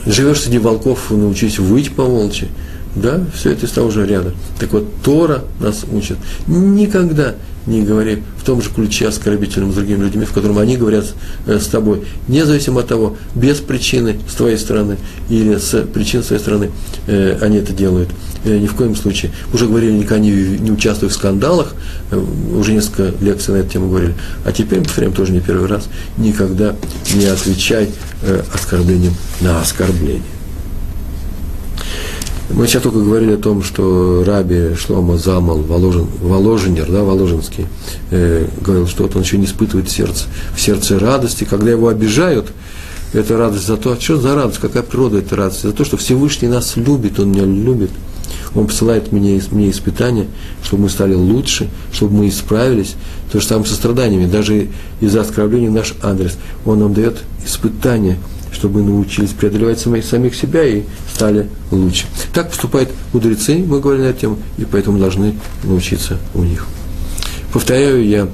[0.07, 2.49] живешь среди волков, научись выть помолчи.
[2.95, 4.33] Да, все это из того же ряда.
[4.61, 6.19] Так вот, Тора нас учит.
[6.47, 7.35] Никогда
[7.67, 11.07] не говори в том же ключе оскорбительным с другими людьми, в котором они говорят
[11.47, 14.97] э, с тобой, независимо от того, без причины с твоей стороны
[15.29, 16.71] или с причин своей стороны
[17.07, 18.09] э, они это делают.
[18.45, 19.33] Э, ни в коем случае.
[19.53, 21.75] Уже говорили, никогда не, не участвуй в скандалах,
[22.55, 24.15] уже несколько лекций на эту тему говорили.
[24.45, 25.89] А теперь, повторяем, тоже не первый раз,
[26.19, 26.75] никогда
[27.15, 27.91] не отвечай
[28.53, 30.23] оскорблением на оскорбление.
[32.55, 37.65] Мы сейчас только говорили о том, что Раби Шлома Замал, Воложен, Воложенер, да, Воложенский,
[38.11, 42.53] э, говорил, что вот он еще не испытывает сердце, в сердце радости, когда его обижают,
[43.15, 45.97] это радость за то, а что за радость, какая природа этой радости, за то, что
[45.97, 47.91] Всевышний нас любит, Он меня любит,
[48.55, 50.27] Он посылает мне, мне испытания,
[50.63, 52.97] чтобы мы стали лучше, чтобы мы исправились,
[53.33, 54.69] то же самое со страданиями, даже
[55.01, 56.37] из-за оскорбления наш адрес,
[56.67, 58.19] Он нам дает испытания–
[58.63, 62.07] чтобы научились преодолевать самих, самих себя и стали лучше.
[62.33, 65.35] Так поступают мудрецы, мы говорили на тему, и поэтому должны
[65.65, 66.69] научиться у них.
[67.53, 68.29] Повторяю я,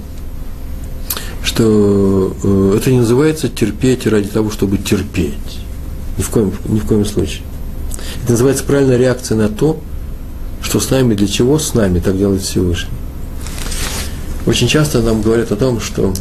[1.42, 5.32] что э, это не называется терпеть ради того, чтобы терпеть.
[6.18, 7.42] Ни в коем, ни в коем случае.
[8.24, 9.80] Это называется правильная реакция на то,
[10.60, 12.90] что с нами, для чего с нами, так делает Всевышний.
[14.44, 16.12] Очень часто нам говорят о том, что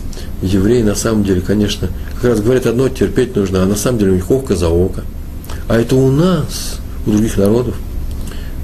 [0.42, 4.12] евреи на самом деле, конечно, как раз говорят одно, терпеть нужно, а на самом деле
[4.12, 5.04] у них око за око.
[5.68, 7.76] А это у нас, у других народов,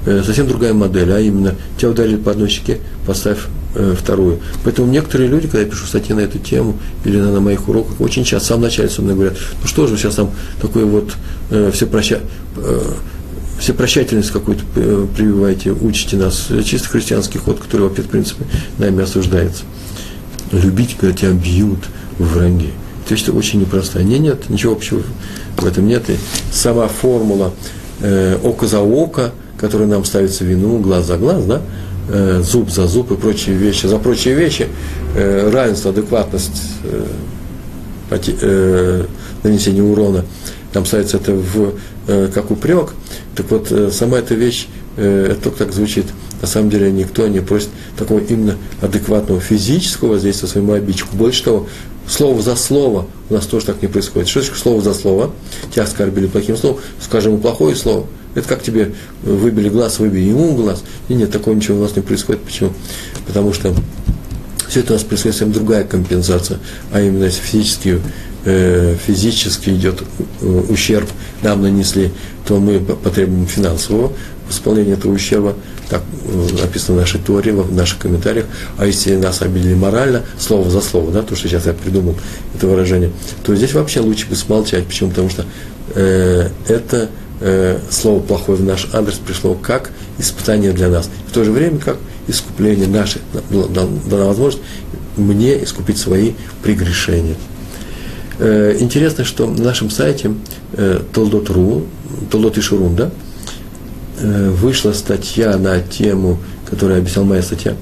[0.06, 3.38] э, совсем другая модель, а именно тебя ударили по одной щеке, поставь
[3.74, 4.40] э, вторую.
[4.62, 8.00] Поэтому некоторые люди, когда я пишу статьи на эту тему или на, на моих уроках,
[8.00, 10.84] очень часто, в самом начале со мной говорят, ну что же вы сейчас там такой
[10.84, 11.12] вот
[11.50, 12.20] э, все проща,
[12.56, 12.80] э,
[13.58, 18.44] все прощательность какую-то э, прививаете, учите нас, чисто христианский ход, который, вообще, в принципе,
[18.78, 19.64] нами осуждается.
[20.62, 21.80] Любить, когда тебя бьют
[22.18, 22.70] враги.
[23.04, 24.04] Это вещь очень непростая.
[24.04, 25.02] Нет, нет, ничего общего
[25.56, 26.08] в этом нет.
[26.08, 26.16] И
[26.52, 27.52] сама формула
[28.00, 31.62] э, око за око, которая нам ставится вину, глаз за глаз, да,
[32.08, 34.68] э, зуб за зуб и прочие вещи, за прочие вещи,
[35.14, 37.06] э, равенство, адекватность, э,
[38.10, 39.06] э,
[39.42, 40.24] нанесения урона,
[40.72, 41.74] там ставится это в,
[42.08, 42.90] э, как упрек.
[43.36, 46.06] Так вот, э, сама эта вещь, э, это только так звучит.
[46.44, 51.16] На самом деле никто не просит такого именно адекватного физического воздействия своему обидчику.
[51.16, 51.68] Больше того,
[52.06, 54.28] слово за слово у нас тоже так не происходит.
[54.28, 55.32] Что значит слово за слово?
[55.72, 58.06] Тебя оскорбили плохим словом, скажем плохое слово.
[58.34, 58.92] Это как тебе
[59.22, 60.84] выбили глаз, выбили ему глаз.
[61.08, 62.42] И нет, такого ничего у нас не происходит.
[62.42, 62.74] Почему?
[63.26, 63.74] Потому что
[64.68, 66.58] все это у нас происходит совсем другая компенсация,
[66.92, 68.00] а именно если физически,
[68.44, 70.02] э, физически идет
[70.42, 71.08] э, ущерб,
[71.40, 72.10] нам нанесли,
[72.46, 74.12] то мы потребуем финансового
[74.46, 75.54] восполнения этого ущерба,
[75.88, 78.46] так э, написано в нашей Торе, в наших комментариях,
[78.78, 82.16] а если нас обидели морально, слово за слово, да, то, что сейчас я придумал
[82.54, 83.10] это выражение,
[83.44, 84.86] то здесь вообще лучше бы смолчать.
[84.86, 85.10] Почему?
[85.10, 85.44] Потому что
[85.94, 87.08] э, это
[87.40, 91.10] э, слово плохое в наш адрес пришло как испытание для нас.
[91.28, 93.20] В то же время как искупление наше,
[93.50, 94.64] дана возможность
[95.16, 96.32] мне искупить свои
[96.62, 97.36] прегрешения.
[98.38, 100.32] Э, интересно, что на нашем сайте
[100.72, 101.86] э, Толдот.ру,
[102.30, 103.23] Толдот и Шурун, да, Э,
[104.20, 106.38] вышла статья на тему,
[106.68, 107.76] которая объясняла моя статья,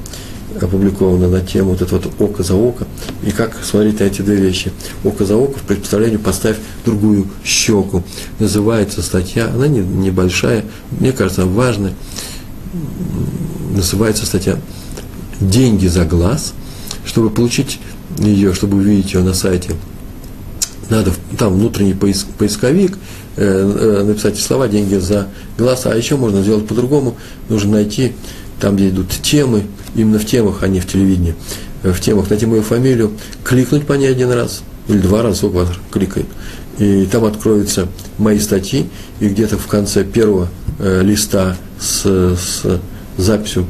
[0.60, 2.86] опубликована на тему вот это вот око за око,
[3.24, 4.72] и как смотреть на эти две вещи.
[5.04, 8.02] Око за око в представлении поставь другую щеку.
[8.38, 10.64] Называется статья, она не, небольшая,
[10.98, 11.94] мне кажется, важная.
[13.74, 14.58] Называется статья
[15.40, 16.54] «Деньги за глаз».
[17.04, 17.80] Чтобы получить
[18.18, 19.72] ее, чтобы увидеть ее на сайте,
[20.88, 26.66] надо там внутренний поисковик, Э, э, написать слова «деньги за глаз», а еще можно сделать
[26.66, 27.16] по-другому,
[27.48, 28.12] нужно найти
[28.62, 29.64] там, где идут темы,
[29.96, 31.34] именно в темах, а не в телевидении,
[31.82, 32.30] э, в темах.
[32.30, 33.10] Найти мою фамилию,
[33.44, 36.26] кликнуть по ней один раз, или два раза, сколько кликает,
[36.78, 42.80] и там откроются мои статьи, и где-то в конце первого э, листа с, с
[43.18, 43.66] записью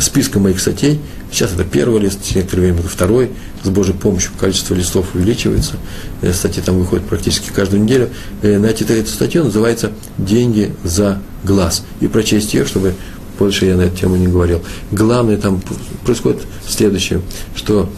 [0.00, 1.00] списка моих статей,
[1.32, 3.30] сейчас это первый лист, через некоторое время это второй,
[3.64, 5.74] с Божьей помощью количество листов увеличивается,
[6.20, 8.10] э, статьи там выходят практически каждую неделю.
[8.42, 11.84] Э, найти эту статью называется «Деньги за глаз».
[12.00, 12.94] И прочесть ее, чтобы
[13.38, 14.62] больше я на эту тему не говорил.
[14.90, 15.62] Главное там
[16.04, 17.22] происходит следующее,
[17.56, 17.90] что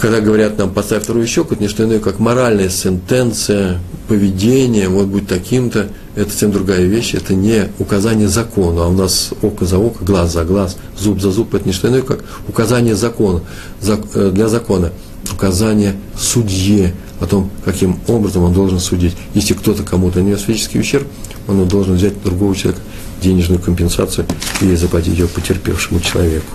[0.00, 5.06] когда говорят нам «поставь вторую щеку», это не что иное, как моральная сентенция, поведение, вот
[5.06, 9.78] будь таким-то, это совсем другая вещь, это не указание закона, а у нас око за
[9.78, 13.42] око, глаз за глаз, зуб за зуб, это не что иное, как указание закона,
[13.82, 14.92] э, для закона,
[15.30, 19.14] указание судье о том, каким образом он должен судить.
[19.34, 21.06] Если кто-то кому-то нанес физический ущерб,
[21.46, 22.80] он должен взять другого человека
[23.22, 24.26] денежную компенсацию
[24.60, 26.46] и заплатить ее потерпевшему человеку.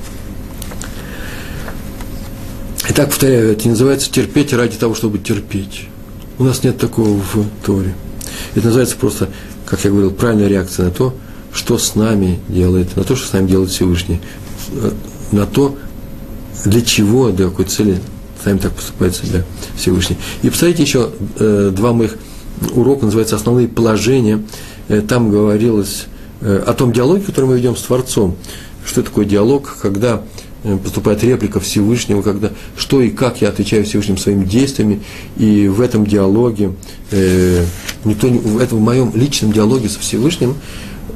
[2.90, 5.88] Итак, повторяю, это не называется терпеть ради того, чтобы терпеть.
[6.40, 7.94] У нас нет такого в Торе.
[8.56, 9.30] Это называется просто,
[9.66, 11.14] как я говорил, правильная реакция на то,
[11.54, 14.20] что с нами делает, на то, что с нами делает Всевышний,
[15.32, 15.78] на то,
[16.66, 18.00] для чего, для какой цели
[18.42, 19.44] с нами так поступает себя
[19.78, 20.18] Всевышний.
[20.42, 22.16] И посмотрите еще э, два моих
[22.74, 24.44] урока, называется «Основные положения».
[24.88, 26.06] Э, там говорилось
[26.42, 28.36] э, о том диалоге, который мы ведем с Творцом.
[28.86, 34.18] Что такое диалог, когда Э, поступает реплика Всевышнего, когда что и как я отвечаю Всевышним
[34.18, 35.02] своими действиями,
[35.38, 36.74] и в этом диалоге,
[37.12, 37.66] э,
[38.06, 40.56] никто не, в этом в моем личном диалоге со Всевышним,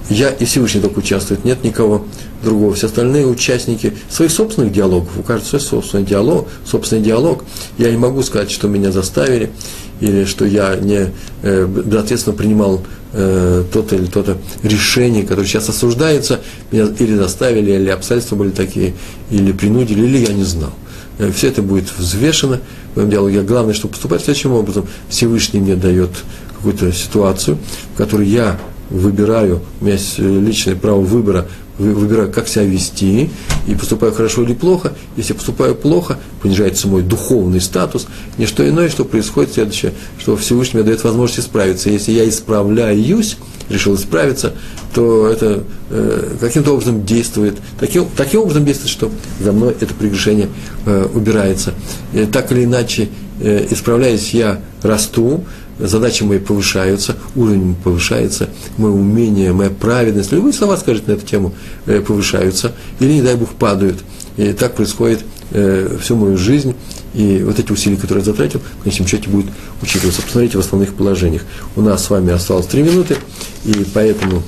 [0.09, 2.05] я и Всевышний только участвует, нет никого
[2.41, 2.73] другого.
[2.73, 7.43] Все остальные участники своих собственных диалогов, у каждого свой собственный диалог, собственный диалог.
[7.77, 9.51] Я не могу сказать, что меня заставили,
[9.99, 12.81] или что я не э, безответственно принимал
[13.13, 16.39] э, то-то или то-то решение, которое сейчас осуждается,
[16.71, 18.93] меня или заставили, или обстоятельства были такие,
[19.31, 20.73] или принудили, или я не знал.
[21.19, 22.59] Э, все это будет взвешено
[22.93, 23.41] в моем диалоге.
[23.41, 24.87] Главное, что поступать следующим образом.
[25.09, 26.11] Всевышний мне дает
[26.55, 27.57] какую-то ситуацию,
[27.93, 31.47] в которой я выбираю, у меня есть личное право выбора,
[31.77, 33.29] выбираю, как себя вести,
[33.67, 34.93] и поступаю хорошо или плохо.
[35.15, 38.07] Если поступаю плохо, понижается мой духовный статус.
[38.37, 41.89] Не что иное, что происходит следующее, что Всевышний мне дает возможность исправиться.
[41.89, 43.37] Если я исправляюсь,
[43.69, 44.53] решил исправиться,
[44.93, 50.49] то это э, каким-то образом действует, таким, таким образом действует, что за мной это прегрешение
[50.85, 51.73] э, убирается.
[52.13, 53.09] И так или иначе,
[53.39, 55.43] э, исправляясь, я расту,
[55.79, 61.53] задачи мои повышаются, уровень повышается, мое умение, моя праведность, любые слова скажите на эту тему,
[61.85, 63.97] э, повышаются, или, не дай Бог, падают.
[64.37, 65.21] И так происходит
[65.51, 66.75] э, всю мою жизнь,
[67.13, 69.51] и вот эти усилия, которые я затратил, в конечном счете будут
[69.81, 70.21] учитываться.
[70.21, 71.43] Посмотрите в основных положениях.
[71.75, 73.17] У нас с вами осталось три минуты,
[73.65, 74.43] и поэтому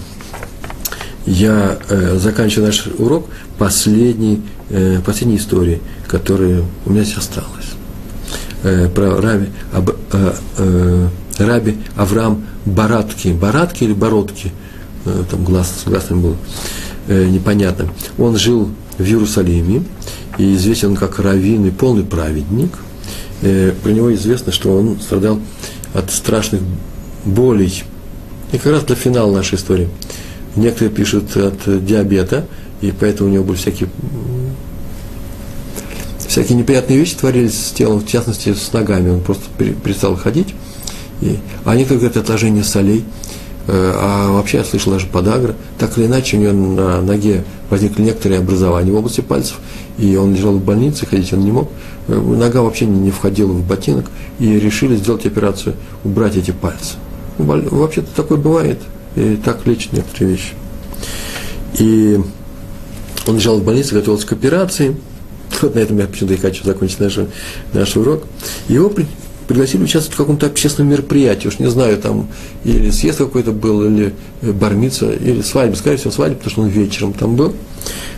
[1.26, 3.28] я э, заканчиваю наш урок
[3.58, 7.59] последней, э, последней историей, которая у меня здесь осталась
[8.64, 11.07] э, про Раби, об, э, э,
[11.38, 13.30] Раби Авраам Баратки.
[13.30, 14.51] Баратки или Бородки?
[15.05, 16.36] Э, там глаз с глазом был
[17.07, 17.89] э, непонятно.
[18.18, 19.84] Он жил в Иерусалиме,
[20.38, 22.72] и известен как раввин и полный праведник.
[23.41, 25.39] Э, про него известно, что он страдал
[25.93, 26.62] от страшных
[27.26, 27.84] болей.
[28.51, 29.89] И как раз для финала нашей истории.
[30.55, 32.45] Некоторые пишут от диабета,
[32.82, 33.89] и поэтому у него были всякие
[36.40, 39.10] всякие неприятные вещи творились с телом, в частности, с ногами.
[39.10, 40.56] Он просто перестал ходить.
[41.20, 43.04] И, а некоторые говорят, отложение солей.
[43.68, 45.54] Э, а вообще я слышал даже подагра.
[45.78, 49.58] Так или иначе, у него на ноге возникли некоторые образования в области пальцев,
[49.98, 51.70] и он лежал в больнице, ходить он не мог.
[52.08, 54.06] Э, нога вообще не входила в ботинок,
[54.40, 55.76] и решили сделать операцию,
[56.06, 56.96] убрать эти пальцы.
[57.38, 58.80] Вообще-то такое бывает,
[59.18, 60.54] и так лечат некоторые вещи.
[61.80, 62.18] И
[63.28, 64.96] он лежал в больнице, готовился к операции–
[65.62, 67.18] вот на этом я почему-то и хочу закончить наш,
[67.74, 68.24] наш урок.
[68.68, 69.06] Его при,
[69.47, 72.28] пригласили участвовать в каком-то общественном мероприятии, уж не знаю, там
[72.64, 77.14] или съезд какой-то был, или бармица, или свадьба, скорее всего, свадьба, потому что он вечером
[77.14, 77.54] там был.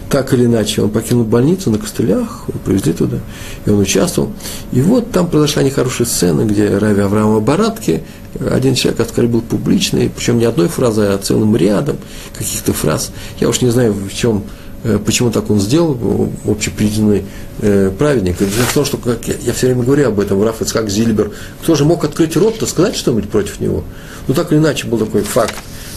[0.09, 3.19] Так или иначе, он покинул больницу на костылях, его привезли туда,
[3.65, 4.34] и он участвовал.
[4.73, 8.03] И вот там произошла нехорошая сцена, где Рави Авраама Баратки,
[8.49, 11.95] один человек оскорбил публичный, причем не одной фразой, а целым рядом
[12.38, 13.11] каких-то фраз.
[13.39, 14.61] Я уж не знаю, в чем Э,
[15.05, 17.23] почему так он сделал, общепризнанный
[17.59, 18.39] э, праведник.
[18.39, 21.32] Дело в том, что как я, я все время говорю об этом, Раф Ицхак Зильбер,
[21.61, 23.84] кто же мог открыть рот-то, сказать что-нибудь против него?
[24.27, 25.53] Ну, так или иначе, был такой факт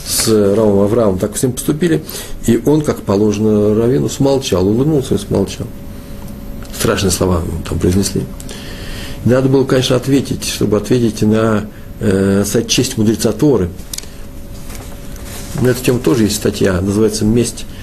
[0.07, 2.05] с Равом Авраамом, так с ним поступили,
[2.47, 5.67] и он, как положено Равину, смолчал, улыбнулся и смолчал.
[6.79, 8.25] Страшные слова там произнесли.
[9.25, 11.65] Надо было, конечно, ответить, чтобы ответить на
[12.01, 13.71] э, «Честь мудреца Торы».
[15.63, 17.74] На эту тему тоже есть статья, называется «Месть Э,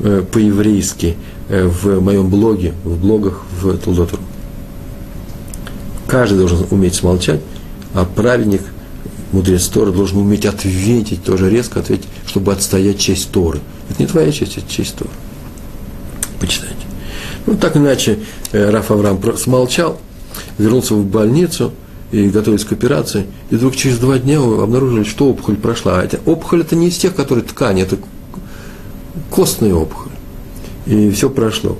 [0.00, 1.16] по-еврейски
[1.48, 4.18] э, в моем блоге, в блогах в Тулдотру.
[6.06, 7.40] Каждый должен уметь смолчать,
[7.94, 8.62] а праведник,
[9.32, 13.60] мудрец Торы, должен уметь ответить, тоже резко ответить, чтобы отстоять честь Торы.
[13.90, 15.10] Это не твоя честь, это честь Торы.
[16.40, 16.74] Почитайте.
[17.46, 18.18] Ну, так иначе
[18.52, 19.98] э, Раф Авраам смолчал,
[20.58, 21.72] вернулся в больницу
[22.12, 26.00] и готовился к операции, и вдруг через два дня обнаружили, что опухоль прошла.
[26.00, 27.98] А опухоль это не из тех, которые ткани, это
[29.36, 30.12] костная опухоль.
[30.86, 31.76] И все прошло.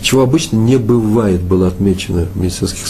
[0.00, 2.86] Чего обычно не бывает, было отмечено в медицинских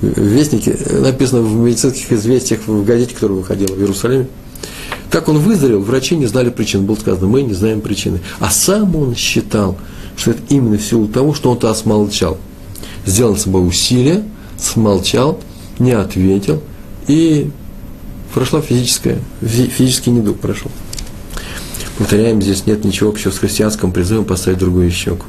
[0.00, 4.28] вестнике, написано в медицинских известиях в газете, которая выходила в Иерусалиме.
[5.10, 6.86] Как он выздоровел, врачи не знали причин.
[6.86, 8.20] Было сказано, мы не знаем причины.
[8.38, 9.76] А сам он считал,
[10.16, 12.38] что это именно в силу того, что он-то смолчал.
[13.04, 14.24] Сделал собой усилие,
[14.58, 15.40] смолчал,
[15.78, 16.62] не ответил,
[17.06, 17.50] и
[18.32, 20.70] прошла физическая, физический недуг прошел.
[21.98, 25.26] Повторяем, здесь нет ничего общего с христианским призывом поставить другую щеку.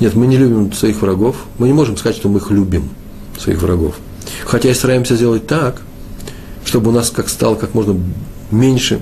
[0.00, 1.36] Нет, мы не любим своих врагов.
[1.58, 2.88] Мы не можем сказать, что мы их любим,
[3.38, 3.96] своих врагов.
[4.46, 5.82] Хотя и стараемся сделать так,
[6.64, 8.00] чтобы у нас как стало как можно
[8.50, 9.00] меньше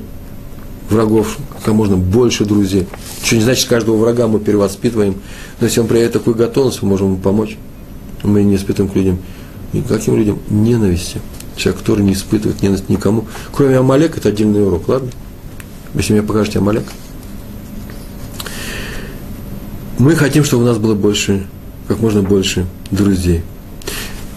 [0.91, 2.87] врагов, как можно больше друзей.
[3.23, 5.17] Что не значит, каждого врага мы перевоспитываем,
[5.61, 7.57] но если он проявит такую готовность, мы можем ему помочь.
[8.25, 9.19] Мы не испытываем к людям.
[9.73, 10.39] И каким людям?
[10.49, 11.21] Ненависти.
[11.57, 13.27] Человек, который не испытывает ненависть никому.
[13.53, 15.11] Кроме Амалека, это отдельный урок, ладно?
[15.97, 16.85] Если мне покажете Амалек.
[19.99, 21.47] Мы хотим, чтобы у нас было больше,
[21.89, 23.43] как можно больше друзей.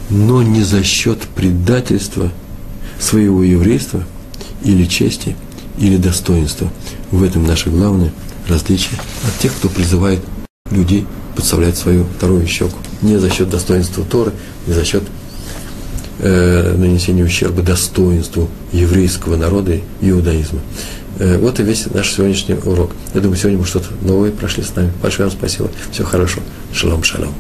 [0.10, 2.32] Но не за счет предательства
[2.98, 4.04] своего еврейства
[4.64, 5.36] или чести,
[5.78, 6.70] или достоинства.
[7.12, 8.12] В этом наше главное
[8.48, 8.98] различие
[9.28, 10.22] от тех, кто призывает
[10.72, 11.06] людей
[11.36, 12.78] подставлять свою вторую щеку.
[13.02, 14.32] Не за счет достоинства Торы,
[14.66, 15.04] не за счет
[16.20, 20.60] э, нанесения ущерба достоинству еврейского народа и иудаизма.
[21.20, 22.92] Э, вот и весь наш сегодняшний урок.
[23.14, 24.92] Я думаю, сегодня мы что-то новое прошли с нами.
[25.02, 25.70] Большое вам спасибо.
[25.92, 26.44] Всего хорошего.
[26.74, 27.34] Шалом, шалом.